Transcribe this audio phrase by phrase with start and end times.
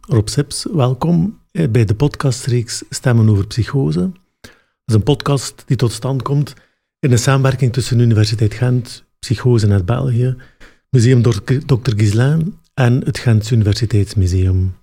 [0.00, 4.10] Rob Sips, welkom bij de podcastreeks Stemmen over Psychose.
[4.40, 4.50] Dat
[4.84, 6.54] is een podcast die tot stand komt
[6.98, 10.36] in een samenwerking tussen Universiteit Gent, Psychose uit België,
[10.90, 11.92] Museum Dr.
[11.96, 14.76] Gislain en het Gents Universiteitsmuseum.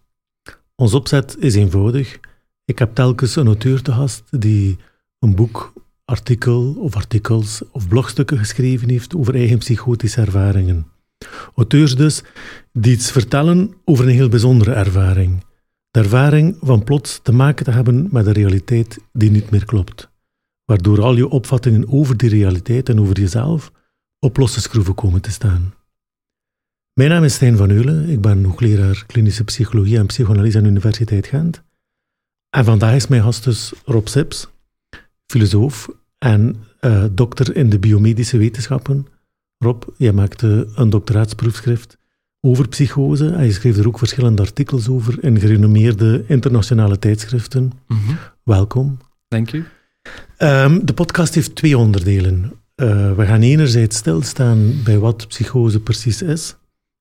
[0.76, 2.20] Ons opzet is eenvoudig.
[2.66, 4.78] Ik heb telkens een auteur te gast die
[5.20, 5.74] een boek,
[6.06, 10.93] artikel of artikels of blogstukken geschreven heeft over eigen psychotische ervaringen.
[11.56, 12.24] Auteurs dus
[12.72, 15.44] die iets vertellen over een heel bijzondere ervaring.
[15.92, 20.12] De ervaring van plots te maken te hebben met een realiteit die niet meer klopt.
[20.66, 23.72] Waardoor al je opvattingen over die realiteit en over jezelf
[24.20, 25.74] op losse schroeven komen te staan.
[26.94, 28.10] Mijn naam is Stijn van Eulen.
[28.10, 31.64] Ik ben hoogleraar klinische psychologie en psychoanalyse aan de Universiteit Gent.
[32.50, 34.48] En vandaag is mijn gast dus Rob Sips,
[35.26, 39.08] filosoof en uh, dokter in de biomedische wetenschappen.
[39.64, 41.98] Rob, jij maakte een doctoraatsproefschrift
[42.42, 47.72] over psychose en je schreef er ook verschillende artikels over in gerenommeerde internationale tijdschriften.
[47.88, 48.14] Mhm.
[48.44, 48.98] Welkom.
[49.28, 49.66] Dank u.
[50.38, 52.54] Um, de podcast heeft twee onderdelen.
[52.76, 56.56] Uh, we gaan enerzijds stilstaan bij wat psychose precies is,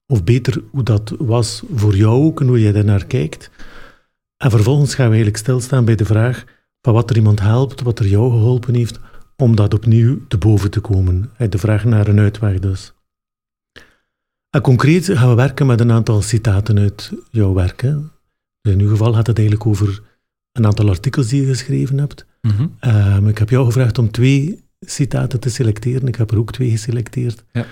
[0.06, 3.50] of beter hoe dat was voor jou ook en hoe jij daarnaar kijkt.
[4.36, 6.44] En vervolgens gaan we eigenlijk stilstaan bij de vraag
[6.80, 8.98] van wat er iemand helpt, wat er jou geholpen heeft,
[9.42, 11.30] om dat opnieuw te boven te komen.
[11.48, 12.92] De vraag naar een uitweg dus.
[14.50, 17.82] En concreet gaan we werken met een aantal citaten uit jouw werk.
[17.82, 20.02] In uw geval gaat het eigenlijk over
[20.52, 22.26] een aantal artikels die je geschreven hebt.
[22.40, 22.66] Mhm.
[22.80, 26.08] Um, ik heb jou gevraagd om twee citaten te selecteren.
[26.08, 27.44] Ik heb er ook twee geselecteerd.
[27.52, 27.66] Ja.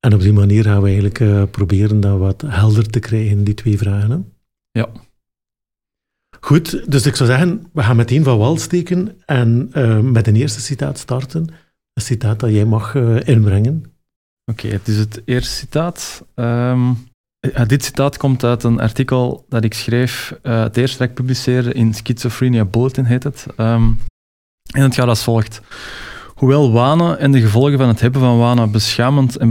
[0.00, 3.54] En op die manier gaan we eigenlijk uh, proberen dat wat helder te krijgen, die
[3.54, 4.10] twee vragen.
[4.10, 4.18] Hè?
[4.80, 4.88] Ja.
[6.40, 10.36] Goed, dus ik zou zeggen, we gaan meteen van wal steken en uh, met een
[10.36, 11.40] eerste citaat starten.
[11.92, 13.84] Een citaat dat jij mag uh, inbrengen.
[14.50, 16.24] Oké, het is het eerste citaat.
[16.34, 17.08] Um,
[17.66, 21.94] dit citaat komt uit een artikel dat ik schreef, het eerste dat ik publiceerde in
[21.94, 23.46] Schizophrenia Bulletin heet het.
[23.56, 23.98] Um,
[24.72, 25.60] en het gaat als volgt.
[26.34, 29.50] Hoewel wanen en de gevolgen van het hebben van wanen beschamend en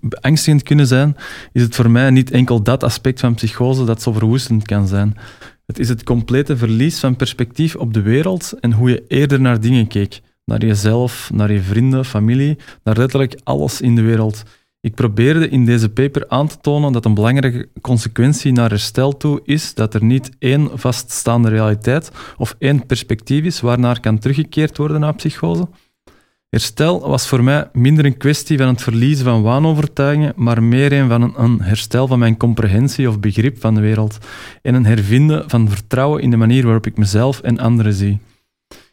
[0.00, 1.16] beangstigend kunnen zijn,
[1.52, 5.16] is het voor mij niet enkel dat aspect van psychose dat zo verwoestend kan zijn.
[5.66, 9.60] Het is het complete verlies van perspectief op de wereld en hoe je eerder naar
[9.60, 10.20] dingen keek.
[10.44, 14.42] Naar jezelf, naar je vrienden, familie, naar letterlijk alles in de wereld.
[14.80, 19.40] Ik probeerde in deze paper aan te tonen dat een belangrijke consequentie naar herstel toe
[19.44, 25.00] is dat er niet één vaststaande realiteit of één perspectief is waarnaar kan teruggekeerd worden
[25.00, 25.68] na psychose.
[26.54, 31.08] Herstel was voor mij minder een kwestie van het verliezen van waanovertuigingen, maar meer een
[31.08, 34.18] van een, herstel van mijn comprehensie of begrip van de wereld
[34.62, 38.18] en een hervinden van vertrouwen in de manier waarop ik mezelf en anderen zie.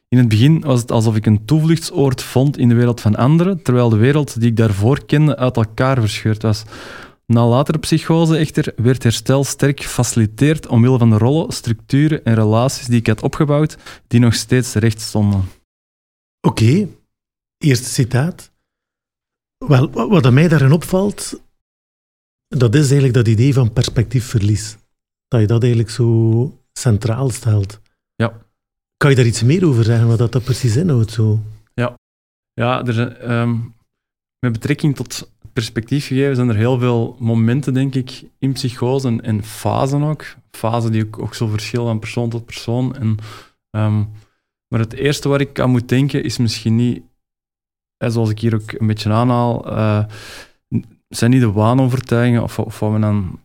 [0.08, 3.62] In het begin was het alsof ik een toevluchtsoord vond in de wereld van anderen,
[3.62, 6.64] terwijl de wereld die ik daarvoor kende uit elkaar verscheurd was.
[7.26, 12.86] Na latere psychose echter werd herstel sterk gefaciliteerd omwille van de rollen, structuren en relaties
[12.86, 13.78] die ik had opgebouwd,
[14.08, 15.44] die nog steeds recht stonden.
[16.48, 16.88] Oké.
[17.62, 18.52] Eerste citaat.
[19.58, 21.42] Wel, wat mij daarin opvalt,
[22.48, 24.78] dat is eigenlijk dat idee van perspectiefverlies.
[25.28, 27.80] Dat je dat eigenlijk zo centraal stelt.
[28.16, 28.34] Ja.
[28.98, 31.12] Kan je daar iets meer over zeggen, wat dat, dat precies inhoudt?
[31.12, 31.40] Zo?
[31.74, 31.96] Ja,
[32.54, 33.74] ja er zijn, um,
[34.40, 39.22] met betrekking tot perspectief gegeven zijn er heel veel momenten, denk ik, in psychose en,
[39.22, 40.26] en fasen ook.
[40.52, 42.96] Fasen die ook, ook zo verschillen van persoon tot persoon.
[42.96, 43.18] En,
[43.72, 44.10] um,
[44.68, 47.04] maar het eerste waar ik aan moet denken is misschien niet,
[48.10, 50.04] zoals ik hier ook een beetje aanhaal, uh,
[51.08, 53.40] zijn niet de waanovertuigingen of, of wat men dan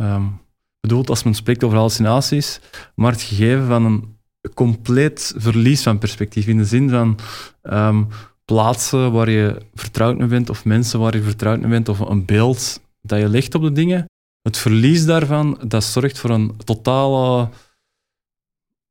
[0.00, 0.40] um,
[0.80, 2.60] bedoelt als men spreekt over hallucinaties,
[2.94, 4.16] maar het gegeven van een
[4.54, 6.46] compleet verlies van perspectief.
[6.46, 7.18] In de zin van
[7.62, 8.08] um,
[8.44, 12.24] plaatsen waar je vertrouwd mee bent, of mensen waar je vertrouwd mee bent, of een
[12.24, 14.04] beeld dat je legt op de dingen.
[14.42, 17.48] Het verlies daarvan, dat zorgt voor een totale,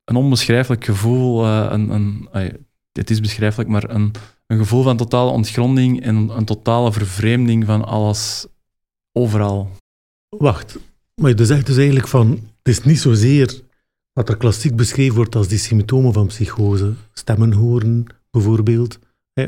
[0.04, 1.44] een onbeschrijfelijk gevoel.
[1.44, 2.28] Uh, een, een,
[2.92, 4.12] het is beschrijfelijk, maar een,
[4.48, 8.46] een gevoel van totale ontgronding en een, totale vervreemding van alles
[9.12, 9.70] overal.
[10.28, 10.78] Wacht,
[11.14, 13.60] maar je zegt dus eigenlijk van, het is niet zozeer
[14.12, 16.94] wat er klassiek beschreven wordt als die symptomen van psychose.
[17.12, 18.98] Stemmen horen bijvoorbeeld,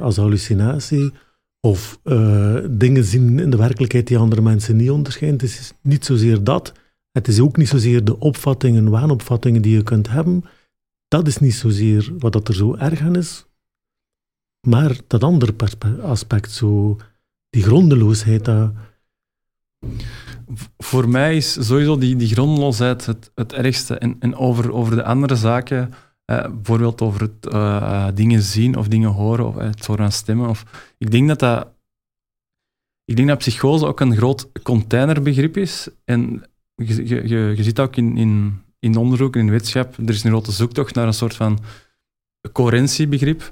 [0.00, 1.12] als hallucinatie.
[1.60, 5.40] Of uh, dingen zien in de werkelijkheid die andere mensen niet onderscheiden.
[5.40, 6.72] Het is niet zozeer dat.
[7.12, 10.44] Het is ook niet zozeer de opvattingen, waanopvattingen die je kunt hebben.
[11.08, 13.46] Dat is niet zozeer wat dat er zo erg aan is.
[14.60, 15.54] Maar dat andere
[16.02, 16.96] aspect, zo,
[17.50, 18.48] die grondeloosheid,
[20.78, 23.94] voor mij is sowieso die, die grondloosheid het, het ergste.
[23.98, 28.88] En, en over, over de andere zaken, eh, bijvoorbeeld over het uh, dingen zien of
[28.88, 30.48] dingen horen, of het horen van stemmen.
[30.48, 30.64] Of,
[30.98, 31.68] ik denk dat dat.
[33.04, 35.88] Ik denk dat psychose ook een groot containerbegrip is.
[36.04, 36.42] En
[36.74, 40.30] je, je, je, je ziet ook in, in, in onderzoek, in wetenschap, er is een
[40.30, 41.58] grote zoektocht naar een soort van
[42.52, 43.50] coherentiebegrip.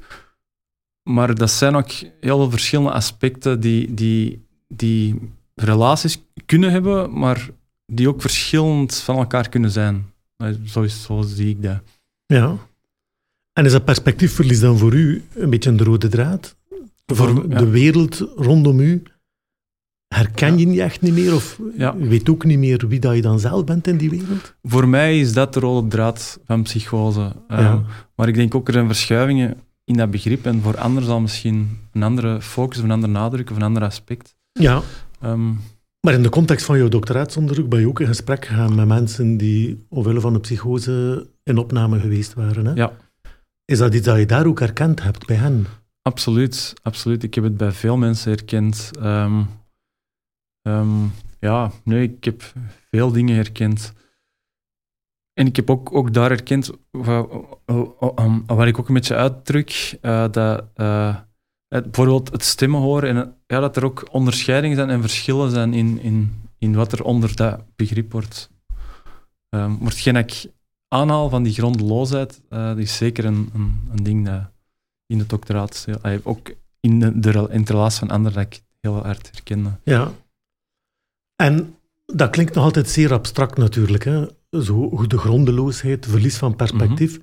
[1.09, 1.91] Maar dat zijn ook
[2.21, 7.49] heel veel verschillende aspecten die, die, die relaties kunnen hebben, maar
[7.87, 10.07] die ook verschillend van elkaar kunnen zijn.
[10.65, 11.81] Zo, is, zo zie ik dat.
[12.27, 12.57] Ja.
[13.53, 16.57] En is dat perspectiefverlies dan voor u een beetje een rode draad?
[17.07, 17.59] Voor ja.
[17.59, 19.03] de wereld rondom u
[20.15, 21.35] herken je niet echt niet meer?
[21.35, 21.95] Of Ja.
[21.99, 24.55] je weet ook niet meer wie dat je dan zelf bent in die wereld?
[24.63, 27.33] Voor mij is dat de rode draad van psychose.
[27.49, 27.81] Ehm.
[28.15, 29.57] Maar ik denk ook er zijn verschuivingen
[29.89, 30.47] in dat begrip.
[30.47, 33.83] En voor anderen zal misschien een andere focus, of een andere nadruk of een ander
[33.83, 34.37] aspect.
[34.53, 34.83] Ja.
[35.21, 35.53] Ehm,
[36.01, 39.37] Maar in de context van jouw doctoraatsonderzoek ben je ook in gesprek gegaan met mensen
[39.37, 42.67] die omwille van een psychose in opname geweest waren.
[42.67, 42.73] Hè?
[42.73, 42.93] Ja.
[43.65, 45.67] Is dat iets dat je daar ook herkend hebt bij hen?
[46.03, 47.23] Absoluut, absoluut.
[47.23, 48.91] Ik heb het bij veel mensen herkend.
[49.01, 49.43] Ehm,
[50.63, 50.89] ehm,
[51.41, 52.43] ja, nee, ik heb
[52.91, 53.93] veel dingen herkend.
[55.39, 56.71] En ik heb ook, daar herkend,
[58.47, 61.17] wat, ik ook een beetje uitdruk, eh, dat eh,
[61.69, 66.01] bijvoorbeeld het stemmen horen en ja, dat er ook onderscheidingen zijn en verschillen zijn in,
[66.01, 68.51] in, in wat er onder dat begrip wordt.
[69.55, 70.51] Um, dat ik
[70.89, 74.51] aanhaal van die grondeloosheid, eh, dat is zeker een, een, een ding dat
[75.07, 79.71] in het doctoraat, eh, ook in de, de, van anderen, dat ik heel hard herkende.
[79.85, 80.13] Ja.
[81.37, 81.77] En
[82.07, 84.05] dat klinkt nog altijd zeer abstract natuurlijk.
[84.05, 84.27] Hè?
[84.51, 87.19] Zo, de grondeloosheid, verlies van perspectief.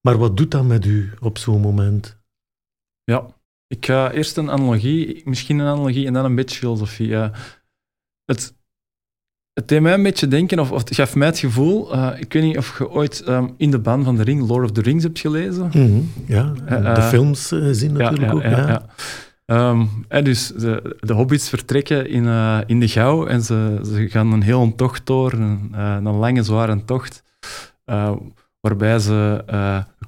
[0.00, 2.18] Maar wat doet dat met u op zo'n moment?
[3.04, 3.26] Ja,
[3.66, 7.08] ik ga eerst een analogie, misschien een analogie en dan een beetje filosofie.
[7.08, 7.32] Ja.
[8.24, 8.54] Het,
[9.52, 12.32] het deed mij een beetje denken, of, of het gaf mij het gevoel, eh, ik
[12.32, 14.80] weet niet of je ooit ehm, in de baan van de ring, Lord of the
[14.80, 15.66] Rings, hebt gelezen.
[15.66, 18.42] Mhm, Ja, Eh, de eh, films zien natuurlijk ook.
[18.42, 18.86] Ja,
[20.08, 24.32] En dus de, de hobbits vertrekken in, eh, in de gauw en ze, ze gaan
[24.32, 27.22] een heel tocht door, een, eh, een lange, zware tocht,
[27.84, 28.12] eh,
[28.60, 29.44] waarbij ze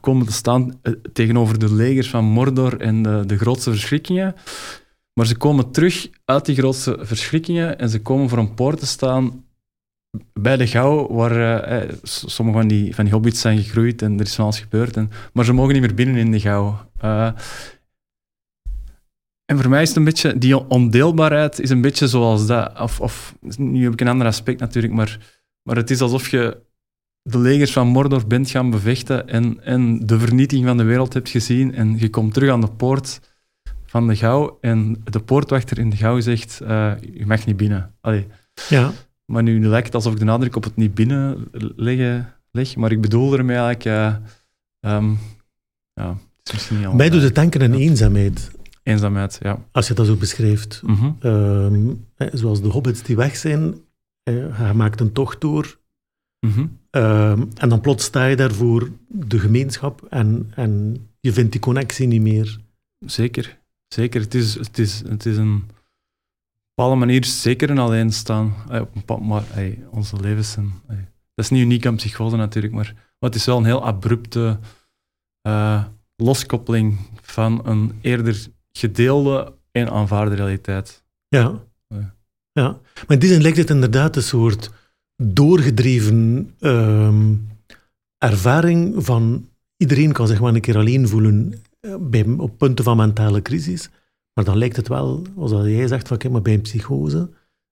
[0.00, 0.80] komen te staan
[1.12, 4.34] tegenover de legers van Mordor en de, de grootste verschrikkingen.
[5.14, 8.86] Maar ze komen terug uit die grootste verschrikkingen en ze komen voor een poort te
[8.86, 9.44] staan
[10.32, 14.24] bij de gauw, waar s- sommige van die, van die hobbits zijn gegroeid en er
[14.24, 14.96] is van alles gebeurd.
[14.96, 16.78] En, maar ze mogen niet meer binnen in de gauw.
[19.44, 22.80] En voor mij is het een beetje, die ondeelbaarheid is een beetje zoals dat.
[22.80, 25.18] Of, of nu heb ik een ander aspect natuurlijk, maar,
[25.62, 26.62] maar het is alsof je
[27.22, 31.28] de legers van Mordor bent gaan bevechten en, en de vernietiging van de wereld hebt
[31.28, 33.20] gezien en je komt terug aan de poort
[33.86, 37.94] van de gauw en de poortwachter in de gauw zegt, eh, je mag niet binnen.
[38.00, 38.26] Allee.
[38.68, 38.92] ja.
[39.24, 42.92] Maar nu lijkt het alsof ik de nadruk op het niet binnen leggen, leg, maar
[42.92, 44.14] ik bedoel ermee eigenlijk, eh,
[44.80, 45.10] ehm,
[45.92, 47.78] ja, het is misschien niet Mij doet het denken aan Ja.
[47.78, 48.50] eenzaamheid,
[48.84, 49.64] eenzaamheid, ja.
[49.72, 50.82] als je dat zo beschrijft.
[50.84, 51.10] Mhm.
[51.18, 53.74] Ehm, eh, zoals de hobbits die weg zijn,
[54.52, 55.78] hij maakt een tocht door,
[56.46, 56.66] Mhm.
[56.90, 61.60] Ehm, en dan plots sta je daar voor de gemeenschap en, en je vindt die
[61.60, 62.58] connectie niet meer.
[62.98, 63.58] Zeker,
[63.88, 64.20] zeker.
[64.20, 68.54] Het is, het is, het is een op bepaalde manier zeker een alleenstaan.
[68.70, 69.44] Eh, op een bepaald- maar
[69.90, 70.72] onze levens zijn...
[71.34, 74.58] dat is niet uniek aan psychose natuurlijk, maar, maar het is wel een heel abrupte
[75.40, 75.84] eh,
[76.16, 78.46] loskoppeling van een eerder
[78.78, 81.04] gedeelde en aanvaarde realiteit.
[81.28, 81.62] Ja.
[81.88, 82.14] Ja.
[82.52, 82.68] ja.
[82.94, 84.70] Maar in die zin lijkt het inderdaad een soort
[85.22, 87.34] doorgedreven ehm,
[88.18, 92.96] ervaring van iedereen kan zich wel een keer alleen voelen eh, bij, op punten van
[92.96, 93.90] mentale crisis.
[94.32, 97.28] Maar dan lijkt het wel, als jij zegt van kijk maar bij een psychose,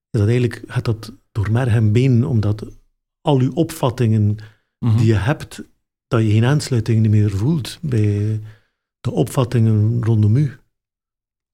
[0.09, 2.65] is dat eigenlijk, gaat dat door merg en been, omdat
[3.21, 4.37] al uw opvattingen
[4.83, 4.97] Mhm.
[4.97, 5.63] die je hebt,
[6.07, 8.41] dat je geen aansluiting meer voelt bij
[8.99, 10.57] de opvattingen rondom u.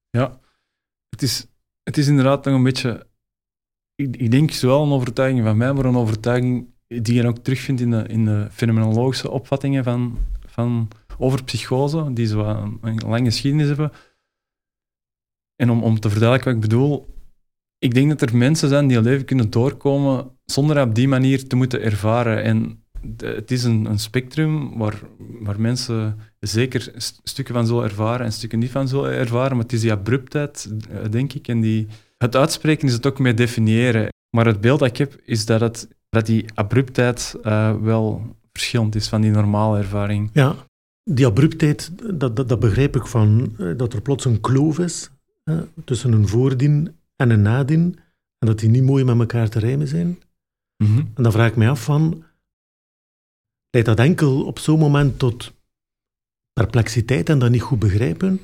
[0.10, 0.40] Ja,
[1.10, 1.48] het is,
[1.84, 3.08] het is inderdaad nog een beetje.
[3.96, 7.82] Ik, ik denk zowel een overtuiging van mij, maar een overtuiging die je ook terugvindt
[7.82, 10.88] in de, in de fenomenologische opvattingen van, van,
[11.18, 12.44] over psychose, die zo
[12.82, 13.92] een, lange geschiedenis hebben.
[15.56, 17.08] En om, om te verduidelijken wat ik bedoel,
[17.78, 21.48] ik denk dat er mensen zijn die een leven kunnen doorkomen zonder op die manier
[21.48, 22.44] te moeten ervaren.
[22.44, 22.84] En
[23.18, 28.32] het is een, een spectrum waar, waar mensen zeker st- stukken van zullen ervaren en
[28.32, 31.88] stukken niet van zullen ervaren, maar het is die abruptheid, eh, denk ik, en die,
[32.18, 34.08] het uitspreken is het ook mee definiëren.
[34.30, 38.96] Maar het beeld dat ik heb, is dat, het, dat die abruptheid eh, wel verschillend
[38.96, 40.30] is van die normale ervaring.
[40.34, 40.56] Ja,
[41.04, 45.10] die abruptheid, dat, dat, dat begrijp ik van, eh, dat er plots een kloof is
[45.44, 48.00] hè, tussen een voordien en een nadien,
[48.38, 50.20] en dat die niet mooi met elkaar te rijmen zijn.
[51.16, 52.24] En dan vraag ik mij af van,
[53.70, 55.54] leidt dat enkel op zo'n moment tot
[56.54, 58.40] perplexiteit en dat niet goed begrijpen?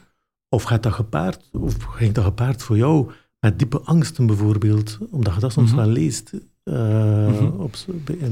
[0.50, 5.34] Of gaat dat gepaard, of ging dat gepaard voor jou met diepe angsten bijvoorbeeld, omdat
[5.34, 5.80] je dat soms Mhm.
[5.80, 6.32] wel leest,
[6.64, 7.76] uh, op,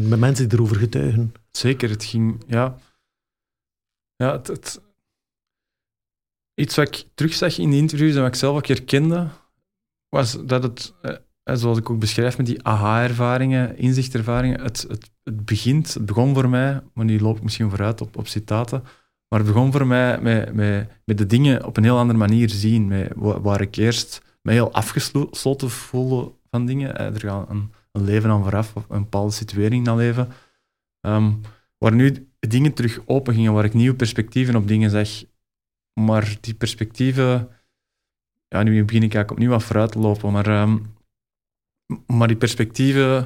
[0.08, 1.34] met mensen die erover getuigen.
[1.52, 2.78] Zeker, het ging, ja.
[4.16, 4.82] Ja, het, het-
[6.54, 9.28] iets wat ik terugzag in die interviews en wat ik zelf ook herkende,
[10.10, 15.12] was dat het, eh, eh, zoals ik ook beschrijf met die aha-ervaringen, inzichtervaringen, het, het,
[15.24, 18.84] het begint, het begon voor mij, maar nu loop ik misschien vooruit op, op citaten,
[19.34, 22.50] maar het begon voor mij met, met, met de dingen op een heel andere manier
[22.50, 26.98] zien, met, wa- waar ik eerst me heel afgesloten voelde van dingen.
[26.98, 30.30] Eh, Er gaat een, een leven aan vooraf, of een bepaalde situering aan leven.
[31.00, 31.34] Ehm,
[31.78, 35.24] waar nu dingen terug open gingen, waar ik nieuwe perspectieven op dingen zag.
[36.00, 37.50] Maar die perspectieven,
[38.48, 40.78] ja, nu begin ik eigenlijk opnieuw wat vooruit te lopen, maar, ehm,
[42.08, 43.26] maar die perspectieven,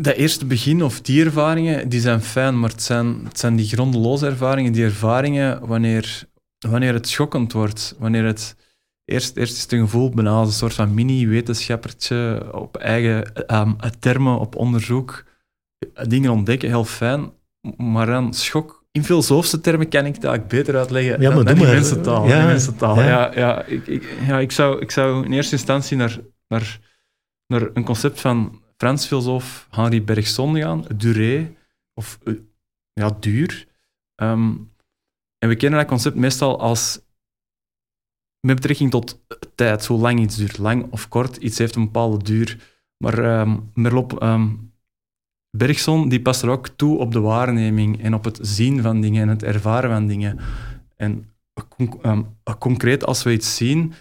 [0.00, 3.66] dat eerste begin of die ervaringen, die zijn fijn, maar het zijn, het zijn die
[3.66, 6.24] grondeloze ervaringen, die ervaringen wanneer,
[6.58, 8.56] wanneer het schokkend wordt, wanneer het
[9.06, 13.72] Eerst, eerst is het een gevoel bijna als een soort van mini-wetenschappertje op eigen ehm,
[13.98, 15.24] termen, op onderzoek.
[16.08, 17.32] Dingen ontdekken, heel fijn.
[17.76, 18.84] Maar dan schok.
[18.92, 22.26] In filosofische termen kan ik het eigenlijk beter uitleggen Ja, maar dan, dan in mensentaal.
[22.26, 22.96] Ja, in mensentaal.
[22.96, 23.08] ja.
[23.08, 23.32] Ja.
[23.34, 26.78] Ja, ik, ik, ja ik, zou, ik zou in eerste instantie naar, naar,
[27.46, 31.56] naar een concept van Frans filosoof Henri Bergson gaan, durée,
[31.94, 32.34] of eh,
[32.92, 33.68] ja, duur.
[34.14, 34.54] Ehm,
[35.38, 37.00] en we kennen dat concept meestal als
[38.46, 39.20] met betrekking tot
[39.54, 40.58] tijd, hoe lang iets duurt.
[40.58, 42.74] Lang of kort, iets heeft een bepaalde duur.
[42.96, 44.54] Maar ehm Merlop, ehm,
[45.56, 49.22] Bergson die past er ook toe op de waarneming en op het zien van dingen
[49.22, 50.38] en het ervaren van dingen.
[50.96, 51.34] En
[51.68, 52.22] con- ehm,
[52.58, 53.92] concreet, als we iets zien,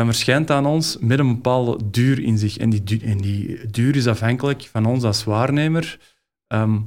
[0.00, 2.56] dan verschijnt aan ons met een bepaalde duur in zich.
[2.56, 5.98] En die, du- en die duur is afhankelijk van ons als waarnemer.
[6.46, 6.80] Ehm,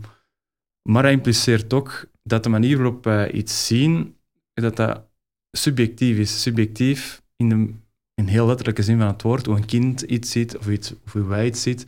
[0.89, 4.15] maar dat impliceert ook dat de manier waarop wij iets zien,
[4.53, 5.07] dat dat
[5.51, 6.41] subjectief is.
[6.41, 7.73] Subjectief in de
[8.15, 9.45] in heel letterlijke zin van het woord.
[9.45, 11.81] Hoe een kind iets ziet of, iets, hoe wij iets ziet,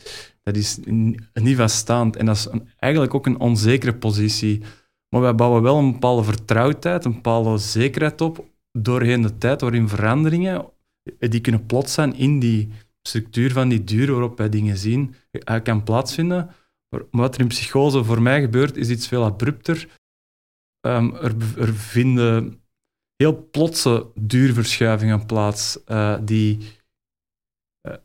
[0.43, 0.77] dat is
[1.33, 2.15] niet vaststaand.
[2.15, 4.61] En dat is een- eigenlijk ook een onzekere positie.
[5.09, 9.89] Maar wij bouwen wel een bepaalde vertrouwdheid, een bepaalde zekerheid op doorheen de tijd, waarin
[9.89, 10.65] veranderingen,
[11.19, 12.71] die kunnen plots zijn in die
[13.07, 16.49] structuur van die duur waarop wij dingen zien, eh, kan plaatsvinden.
[16.89, 19.99] Maar wat er in psychose voor mij gebeurt, is iets veel abrupter.
[20.79, 22.61] Ehm, er, vinden
[23.15, 26.59] heel plotse duurverschuivingen plaats, eh, die,
[27.81, 27.97] eh,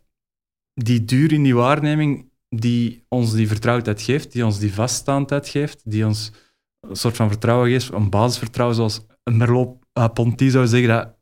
[0.75, 5.81] die duur in die waarneming, die ons die vertrouwdheid geeft, die ons die vaststaandheid geeft,
[5.85, 6.33] die ons
[6.81, 11.15] een soort van vertrouwen geeft, een basisvertrouwen, zoals Merleau-Ponty zou zeggen, dat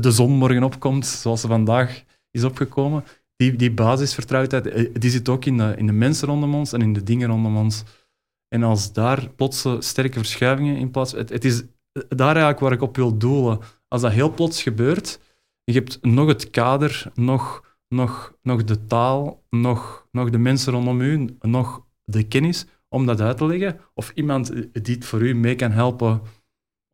[0.00, 3.04] de zon morgen opkomt, zoals ze vandaag is opgekomen.
[3.36, 6.82] Die, die basisvertrouwdheid, eh, die zit ook in de, in de mensen rondom ons en
[6.82, 7.82] in de dingen rondom ons.
[8.48, 11.12] En als daar plotse sterke verschuivingen in plaats...
[11.12, 11.62] Het, het is
[12.08, 13.58] daar eigenlijk waar ik op wil doelen.
[13.88, 15.20] Als dat heel plots gebeurt,
[15.64, 21.00] je hebt nog het kader, nog, nog, nog de taal, nog, nog de mensen rondom
[21.00, 24.52] u, nog de kennis om dat uit te leggen, of iemand
[24.84, 26.22] die het voor u mee kan helpen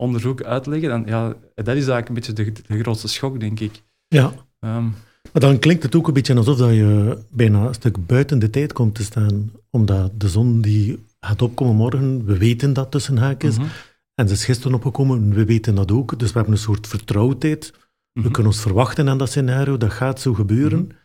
[0.01, 3.39] onderzoek uit te leggen, dan, ja, dat is eigenlijk een beetje de, de grootste schok,
[3.39, 3.81] denk ik.
[4.07, 4.83] Ja, Ehm,
[5.31, 8.49] maar dan klinkt het ook een beetje alsof dat je bijna een stuk buiten de
[8.49, 9.51] tijd komt te staan.
[9.69, 13.57] Omdat de zon die gaat opkomen morgen, we weten dat tussen haakjes.
[13.57, 13.67] mhm,
[14.15, 16.19] En ze is gisteren opgekomen, we weten dat ook.
[16.19, 17.71] Dus we hebben een soort vertrouwdheid.
[18.13, 18.31] We mhm.
[18.31, 20.79] kunnen ons verwachten aan dat scenario, dat gaat zo gebeuren.
[20.79, 20.95] Mhm.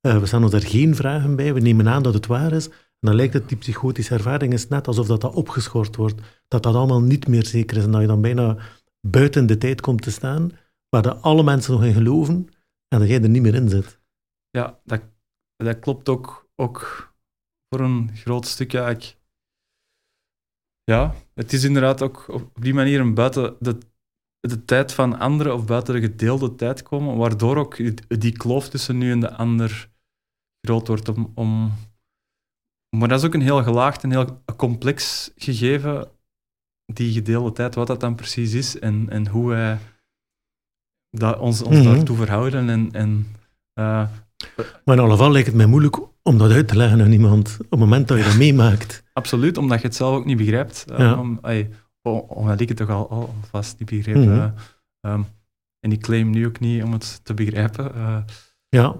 [0.00, 2.68] Eh, we stellen ons daar geen vragen bij, we nemen aan dat het waar is.
[3.06, 6.20] Dan lijkt het, die psychotische ervaring is net alsof dat, dat opgeschort wordt.
[6.48, 8.58] Dat dat allemaal niet meer zeker is en dat je dan bijna
[9.00, 10.50] buiten de tijd komt te staan,
[10.88, 12.48] waar de alle mensen nog in geloven
[12.88, 14.00] en dat jij er niet meer in zit.
[14.50, 15.02] Ja, dat,
[15.56, 17.12] dat klopt ook, ook
[17.68, 18.72] voor een groot stuk.
[18.72, 18.96] Ja,
[20.84, 23.78] ja, het is inderdaad ook op die manier een buiten de,
[24.40, 27.76] de tijd van anderen of buiten de gedeelde tijd komen, waardoor ook
[28.20, 29.90] die kloof tussen nu en de ander
[30.60, 31.08] groot wordt.
[31.08, 31.72] Om, om,
[32.98, 36.08] maar dat is ook een heel gelaagd en heel complex gegeven,
[36.92, 39.78] die gedeelde tijd, wat dat dan precies is en, en hoe wij
[41.10, 41.84] dat, ons, ons Mhm.
[41.94, 42.68] daartoe verhouden.
[42.68, 43.26] En, en,
[43.72, 44.08] eh,
[44.84, 47.56] Maar in alle geval lijkt het mij moeilijk om dat uit te leggen aan iemand
[47.60, 49.02] op het moment dat je dat meemaakt.
[49.12, 50.84] Absoluut, omdat je het zelf ook niet begrijpt.
[50.90, 51.36] Eh, Ja.
[51.40, 51.70] ay,
[52.02, 54.16] omdat ik het toch al, al vast niet begreep.
[54.16, 54.30] Mhm.
[54.30, 54.50] eh,
[55.00, 55.22] ehm,
[55.80, 57.92] en ik claim nu ook niet om het te begrijpen.
[58.68, 58.96] Ja,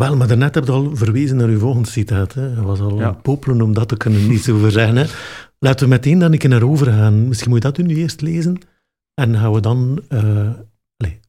[0.00, 2.34] wel, maar daarnet heb je al verwezen naar uw volgende citaat.
[2.34, 2.62] Hè.
[2.62, 3.12] Was al Ja.
[3.12, 4.96] popelen om dat te kunnen iets over zeggen.
[4.96, 5.06] Hè.
[5.58, 7.28] Laten we meteen dan een keer naar over gaan.
[7.28, 8.58] Misschien moet je dat nu eerst lezen.
[9.14, 10.50] En gaan we dan eh,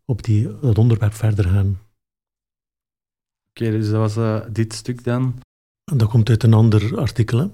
[0.06, 1.80] op die, dat onderwerp verder gaan.
[3.50, 5.34] Oké, dus dat was eh, dit stuk dan.
[5.84, 7.40] Dat komt uit een ander artikel.
[7.40, 7.48] Hè.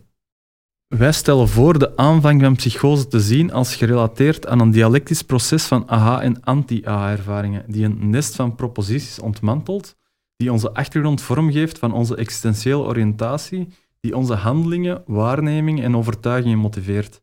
[0.95, 5.65] Wij stellen voor de aanvang van psychose te zien als gerelateerd aan een dialectisch proces
[5.65, 9.96] van aha- en anti-aha-ervaringen, die een nest van proposities ontmantelt,
[10.37, 13.67] die onze achtergrond vormgeeft van onze existentiële oriëntatie,
[13.99, 17.21] die onze handelingen, waarnemingen en overtuigingen motiveert.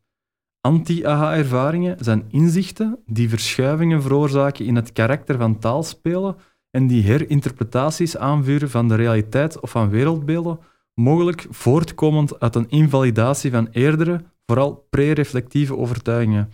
[0.61, 6.35] Anti-aha-ervaringen zijn inzichten die verschuivingen veroorzaken in het karakter van taalspelen
[6.71, 10.59] en die herinterpretaties aanvuren van de realiteit of van wereldbeelden,
[10.93, 16.51] mogelijk voortkomend uit een invalidatie van eerdere, vooral pre-reflectieve overtuigingen.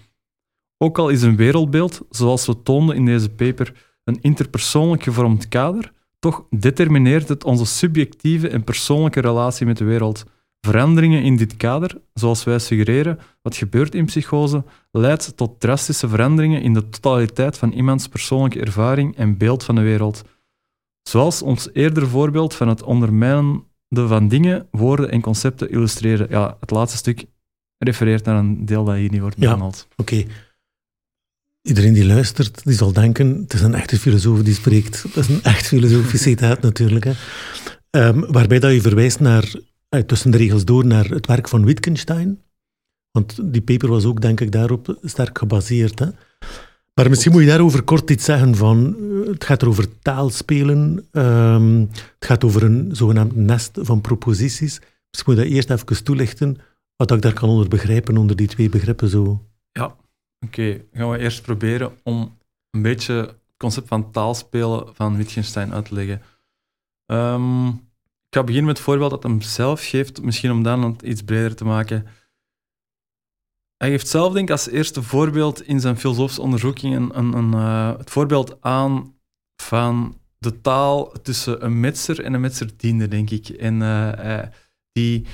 [0.78, 5.92] Ook al is een wereldbeeld, zoals we toonden in deze paper, een interpersoonlijk gevormd kader,
[6.22, 10.24] toch determineert het onze subjectieve en persoonlijke relatie met de wereld.
[10.60, 16.62] Veranderingen in dit kader, zoals wij suggereren, wat gebeurt in psychose, leidt tot drastische veranderingen
[16.62, 20.24] in de totaliteit van iemands persoonlijke ervaring en beeld van de wereld.
[21.02, 26.28] Zoals ons eerder voorbeeld van het ondermijnen van dingen, woorden en concepten illustreren.
[26.30, 27.26] Ja, het laatste stuk
[27.78, 29.88] refereert naar een deel dat hier niet wordt behandeld.
[29.90, 30.26] Ja, oké.
[31.62, 35.02] Iedereen die luistert, die zal denken, het is een echte filosoof die spreekt.
[35.14, 37.06] Dat is een echt filosofisch citaat natuurlijk.
[37.06, 37.14] Hè.
[38.08, 39.54] Um, waarbij dat je verwijst naar,
[40.06, 42.42] tussen de regels door, naar het werk van Wittgenstein.
[43.12, 46.00] Want die paper was ook, denk ik, daarop sterk gebaseerd.
[46.00, 46.08] Hè.
[46.94, 51.08] Maar misschien moet je daarover kort iets zeggen van, uh, het gaat er over taalspelen,
[51.12, 54.80] um, het gaat over een zogenaamd nest van proposities.
[55.12, 56.58] Misschien moet je dat eerst even toelichten,
[56.96, 59.51] wat ik daar kan onder begrijpen, onder die twee begrippen zo.
[60.46, 62.38] Oké, gaan we eerst proberen om
[62.70, 66.22] een beetje het concept van taalspelen van Wittgenstein uit te leggen.
[67.06, 67.68] Um,
[68.28, 71.24] ik ga beginnen met het voorbeeld dat hij zelf geeft, misschien om dan het iets
[71.24, 72.08] breder te maken.
[73.78, 77.98] Hij geeft zelf, denk ik, als eerste voorbeeld in zijn filosofische onderzoekingen een, een, uh,
[77.98, 79.20] het voorbeeld aan
[79.62, 83.50] van de taal tussen een metser en een metserdiener, denk ik.
[83.50, 84.44] En uh, uh,
[84.92, 85.26] die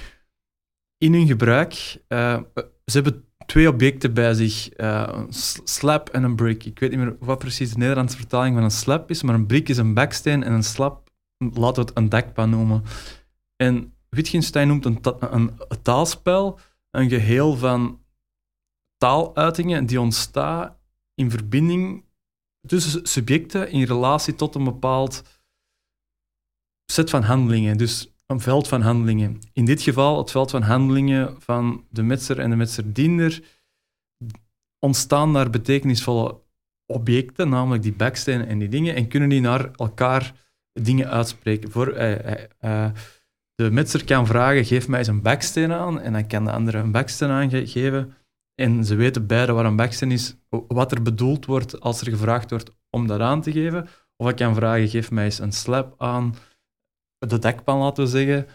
[0.98, 2.44] in hun gebruik, ze
[2.86, 4.80] hebben twee objecten bij zich.
[4.80, 6.66] Uh, een slap en een brick.
[6.66, 9.46] Ik weet niet meer wat precies de Nederlandse vertaling van een slap is, maar een
[9.46, 12.84] brick is een baksteen en een slap, laten we het een dekpan noemen.
[13.56, 16.60] En Wittgenstein noemt een, een, taalspel
[16.92, 18.00] een geheel van
[18.98, 20.76] taaluitingen die ontstaan
[21.14, 22.06] in verbinding
[22.68, 25.24] tussen subjecten in relatie tot een bepaald
[26.86, 27.78] set van handelingen.
[27.78, 29.40] Dus een veld van handelingen.
[29.54, 33.44] In dit geval het veld van handelingen van de metser en de metserdiener
[34.80, 36.42] ontstaan daar betekenisvolle
[36.86, 40.34] objecten, namelijk die bakstenen en die dingen, en kunnen die naar elkaar
[40.74, 41.72] dingen uitspreken.
[41.72, 42.92] Voor, eh, eh, eh,
[43.56, 46.78] de metser kan vragen, geef mij eens een baksteen aan, en dan kan de andere
[46.78, 48.16] een baksteen aangeven.
[48.56, 52.50] En ze weten beide waar een baksteen is, wat er bedoeld wordt als er gevraagd
[52.50, 53.88] wordt om dat aan te geven.
[54.16, 56.36] Of ik kan vragen, geef mij eens een slap aan,
[57.20, 58.48] de dekpan, laten we zeggen.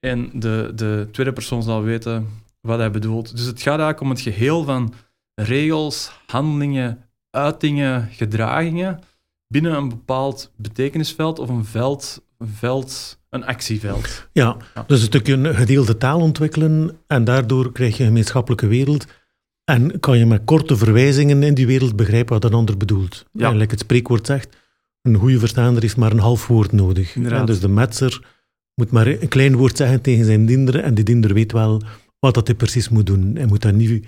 [0.00, 2.28] En de, de tweede persoon zal weten
[2.60, 3.36] wat hij bedoelt.
[3.36, 4.94] Dus het gaat eigenlijk om het geheel van
[5.34, 9.00] regels, handelingen, uitingen, gedragingen
[9.48, 14.28] binnen een bepaald betekenisveld of een veld, een, veld, een actieveld.
[14.32, 14.56] Ja,
[14.86, 19.06] dus een stukje een gedeelde taal ontwikkelen en daardoor krijg je een gemeenschappelijke wereld.
[19.64, 23.24] En kan je met korte verwijzingen in die wereld begrijpen wat een ander bedoelt.
[23.32, 23.40] Ja.
[23.40, 24.56] Eigenlijk het spreekwoord zegt,
[25.14, 27.12] een goede verstaander heeft maar een half woord nodig.
[27.44, 28.20] dus de metser
[28.74, 31.82] moet maar een klein woord zeggen tegen zijn diender en die diender weet wel
[32.18, 33.36] wat dat hij precies moet doen.
[33.36, 34.06] Hij moet daar niet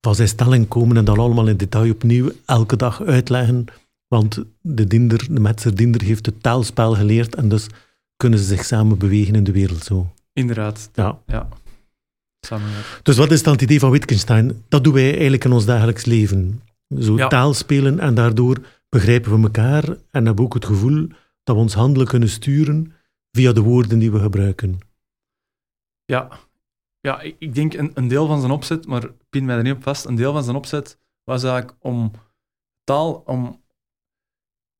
[0.00, 3.64] van zijn stelling komen en dan allemaal in detail opnieuw elke dag uitleggen.
[4.08, 7.66] Want de diender, de metser-diender heeft het taalspel geleerd en dus
[8.16, 10.12] kunnen ze zich samen bewegen in de wereld zo.
[10.32, 10.90] Inderdaad.
[10.94, 11.18] Ja.
[11.26, 11.48] ja.
[12.46, 12.68] Samen.
[13.02, 14.62] Dus wat is dan het idee van Wittgenstein?
[14.68, 16.62] Dat doen wij eigenlijk in ons dagelijks leven.
[16.98, 17.28] Zo ja.
[17.28, 18.56] taal spelen en daardoor
[18.92, 21.08] begrijpen we elkaar en hebben ook het gevoel
[21.42, 22.92] dat we ons handelen kunnen sturen
[23.30, 24.78] via de woorden die we gebruiken.
[26.04, 26.38] Ja,
[27.00, 29.82] ja ik denk een, een deel van zijn opzet, maar pin mij er niet op
[29.82, 32.10] vast, een deel van zijn opzet was eigenlijk om
[32.84, 33.60] taal, om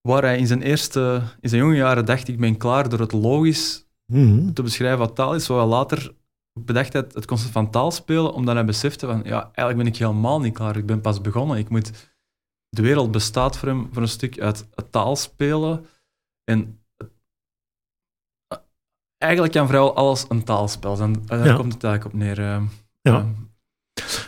[0.00, 3.12] waar hij in zijn eerste, in zijn jonge jaren dacht, ik ben klaar door het
[3.12, 4.52] logisch mhm.
[4.52, 6.14] te beschrijven wat taal is, zowel later
[6.60, 9.96] bedacht hij het concept van taal spelen, omdat hij besefte van, ja, eigenlijk ben ik
[9.96, 12.11] helemaal niet klaar, ik ben pas begonnen, ik moet
[12.76, 15.86] de wereld bestaat voor hem voor een stuk uit taalspelen.
[16.44, 16.80] En
[19.18, 21.22] eigenlijk kan vrijwel alles een taalspel zijn.
[21.26, 22.38] Daar komt het eigenlijk op neer.
[22.38, 22.62] Uh,
[23.00, 23.26] ja.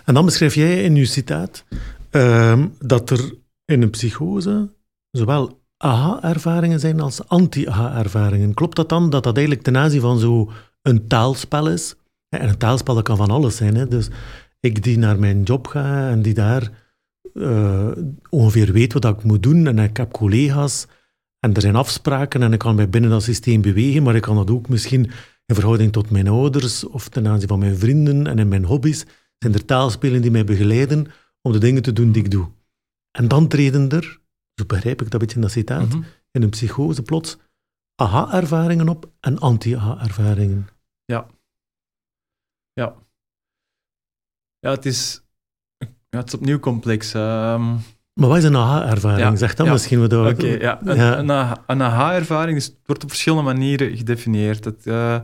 [0.05, 1.65] En dan beschrijf jij in je citaat
[2.11, 4.69] uh, dat er in een psychose
[5.11, 8.55] zowel aha-ervaringen zijn als anti-aha-ervaringen.
[8.55, 10.51] Klopt dat dan, dat dat eigenlijk ten aanzien van zo
[10.83, 11.95] een taalspel is?
[12.29, 13.75] En een taalspel kan van alles zijn.
[13.75, 13.89] Hè?
[13.89, 14.09] Dus
[14.61, 16.84] ik die naar mijn job ga en die daar
[17.35, 17.91] uh,
[18.31, 20.87] ongeveer weet wat ik moet doen en ik heb collega's
[21.41, 24.37] en er zijn afspraken en ik kan mij binnen dat systeem bewegen, maar ik kan
[24.37, 25.11] dat ook misschien
[25.47, 29.05] in verhouding tot mijn ouders of ten aanzien van mijn vrienden en in mijn hobby's.
[29.39, 31.07] Zijn er taalspelen die mij begeleiden
[31.43, 32.51] om de dingen te doen die ik doe.
[33.11, 34.21] En dan treden er,
[34.55, 36.03] zo begrijp ik dat beetje in dat citaat, mhm.
[36.31, 37.37] in een psychose plots,
[37.95, 40.69] aha-ervaringen op en anti-aha-ervaringen.
[41.05, 41.27] Ja.
[42.73, 42.97] Ja.
[44.59, 45.24] Ja, het is,
[46.15, 47.15] ja, het is opnieuw complex.
[47.15, 47.73] Ehm.
[48.15, 49.21] maar wat is een aha-ervaring?
[49.21, 49.73] Ja, zeg dan ja.
[49.73, 50.01] misschien.
[50.01, 50.79] Wat we- Oké, ja.
[50.85, 51.19] Een, Ja.
[51.19, 54.65] een, aha- een aha-ervaring dus wordt op verschillende manieren gedefinieerd.
[54.65, 55.19] Het, eh,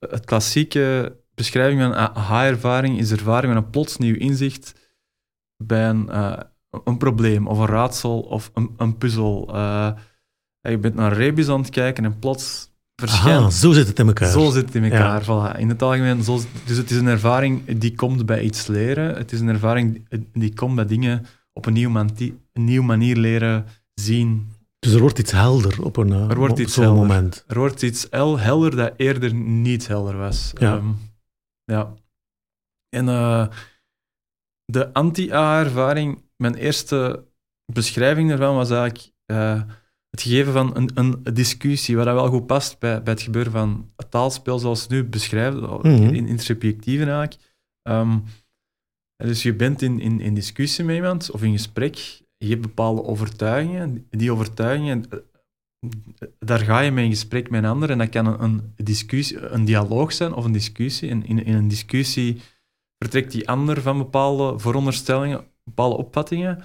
[0.00, 4.74] het klassieke beschrijving van een aha-ervaring is ervaring met een plots nieuw inzicht
[5.56, 6.38] bij een, eh,
[6.84, 9.54] een probleem of een raadsel of een, een puzzel.
[9.54, 9.90] Eh,
[10.60, 13.40] je bent naar een rebus aan het kijken en plots verschijnt...
[13.40, 14.30] Aha, zo zit het in elkaar.
[14.30, 15.22] Zo zit het in elkaar.
[15.24, 15.58] Voilà.
[15.58, 19.14] In het algemeen, zo, dus het is een ervaring die komt bij iets leren.
[19.16, 23.16] Het is een ervaring die komt bij dingen op een nieuwe, mani- een nieuwe manier
[23.16, 24.50] leren zien.
[24.78, 27.02] Dus er wordt iets helder op een Er wordt op iets zo'n helder.
[27.06, 27.44] moment.
[27.46, 30.50] Er wordt iets el- helder dat eerder niet helder was.
[30.54, 30.76] Ja.
[30.76, 30.86] Ehm,
[31.64, 31.92] ja.
[32.88, 33.46] En eh,
[34.64, 37.24] de anti-A-ervaring, mijn eerste
[37.72, 39.62] beschrijving daarvan was eigenlijk eh,
[40.16, 43.52] het gegeven van een, een discussie, wat dat wel goed past bij, bij het gebeuren
[43.52, 45.86] van het taalspel zoals het nu beschrijft, Mhm.
[45.86, 47.36] in intersubjectieven eigenlijk.
[47.82, 48.18] Ehm,
[49.16, 51.94] dus je bent in, in, in discussie met iemand of in gesprek,
[52.36, 54.06] je hebt bepaalde overtuigingen.
[54.10, 55.18] Die overtuigingen, eh,
[56.38, 59.48] daar ga je mee in gesprek met een ander en dat kan een, een, discussie,
[59.48, 61.10] een dialoog zijn of een discussie.
[61.10, 62.40] En in, in een discussie
[62.98, 66.64] vertrekt die ander van bepaalde veronderstellingen, bepaalde opvattingen.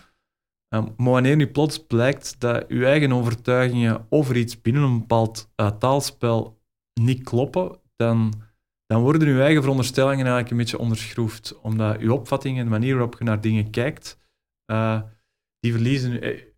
[0.75, 5.51] Um, maar wanneer nu plots blijkt dat je eigen overtuigingen over iets binnen een bepaald
[5.55, 6.61] uh, taalspel
[7.01, 8.33] niet kloppen, dan,
[8.85, 11.59] dan worden je eigen veronderstellingen eigenlijk een beetje onderschroefd.
[11.61, 14.17] Omdat je opvattingen, de manier waarop je naar dingen kijkt,
[14.71, 15.01] uh,
[15.59, 16.11] die verliezen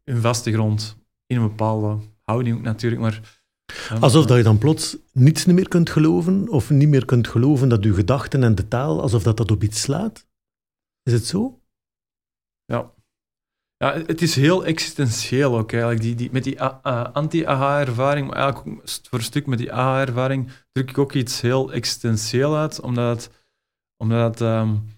[0.04, 3.02] hun vaste grond in een bepaalde houding ook natuurlijk.
[3.02, 3.41] Maar,
[3.91, 7.69] um, alsof dat je dan plots niets meer kunt geloven, of niet meer kunt geloven
[7.69, 10.28] dat je gedachten en de taal, alsof dat, dat op iets slaat?
[11.04, 11.62] Is het zo?
[12.65, 12.93] Ja.
[13.83, 16.01] Ja, het is heel existentieel ook eigenlijk.
[16.01, 20.89] Die, die, met die uh, anti-AHA-ervaring, maar eigenlijk voor een stuk met die AHA-ervaring, druk
[20.89, 23.35] ik ook iets heel existentieel uit, omdat het,
[23.97, 24.89] omdat het um,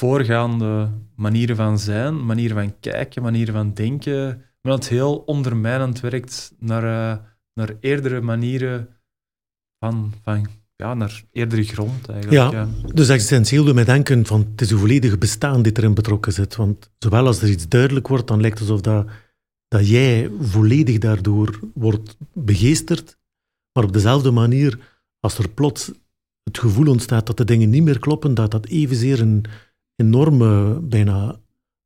[0.00, 6.54] voorgaande manieren van zijn, manieren van kijken, manieren van denken, maar het heel ondermijnend werkt
[6.58, 8.96] naar, uh, naar eerdere manieren
[9.78, 12.52] van, van ja, naar eerdere grond eigenlijk.
[12.52, 16.32] Ja, dus existentieel doet mij denken van het is uw volledige bestaan dit erin betrokken
[16.32, 16.56] zit.
[16.56, 19.06] Want zowel als er iets duidelijk wordt, dan lijkt het alsof dat,
[19.68, 23.18] dat jij volledig daardoor wordt begeesterd.
[23.72, 24.78] Maar op dezelfde manier,
[25.20, 25.92] als er plots
[26.42, 29.44] het gevoel ontstaat dat de dingen niet meer kloppen, dat dat evenzeer een
[29.96, 31.36] enorme, bijna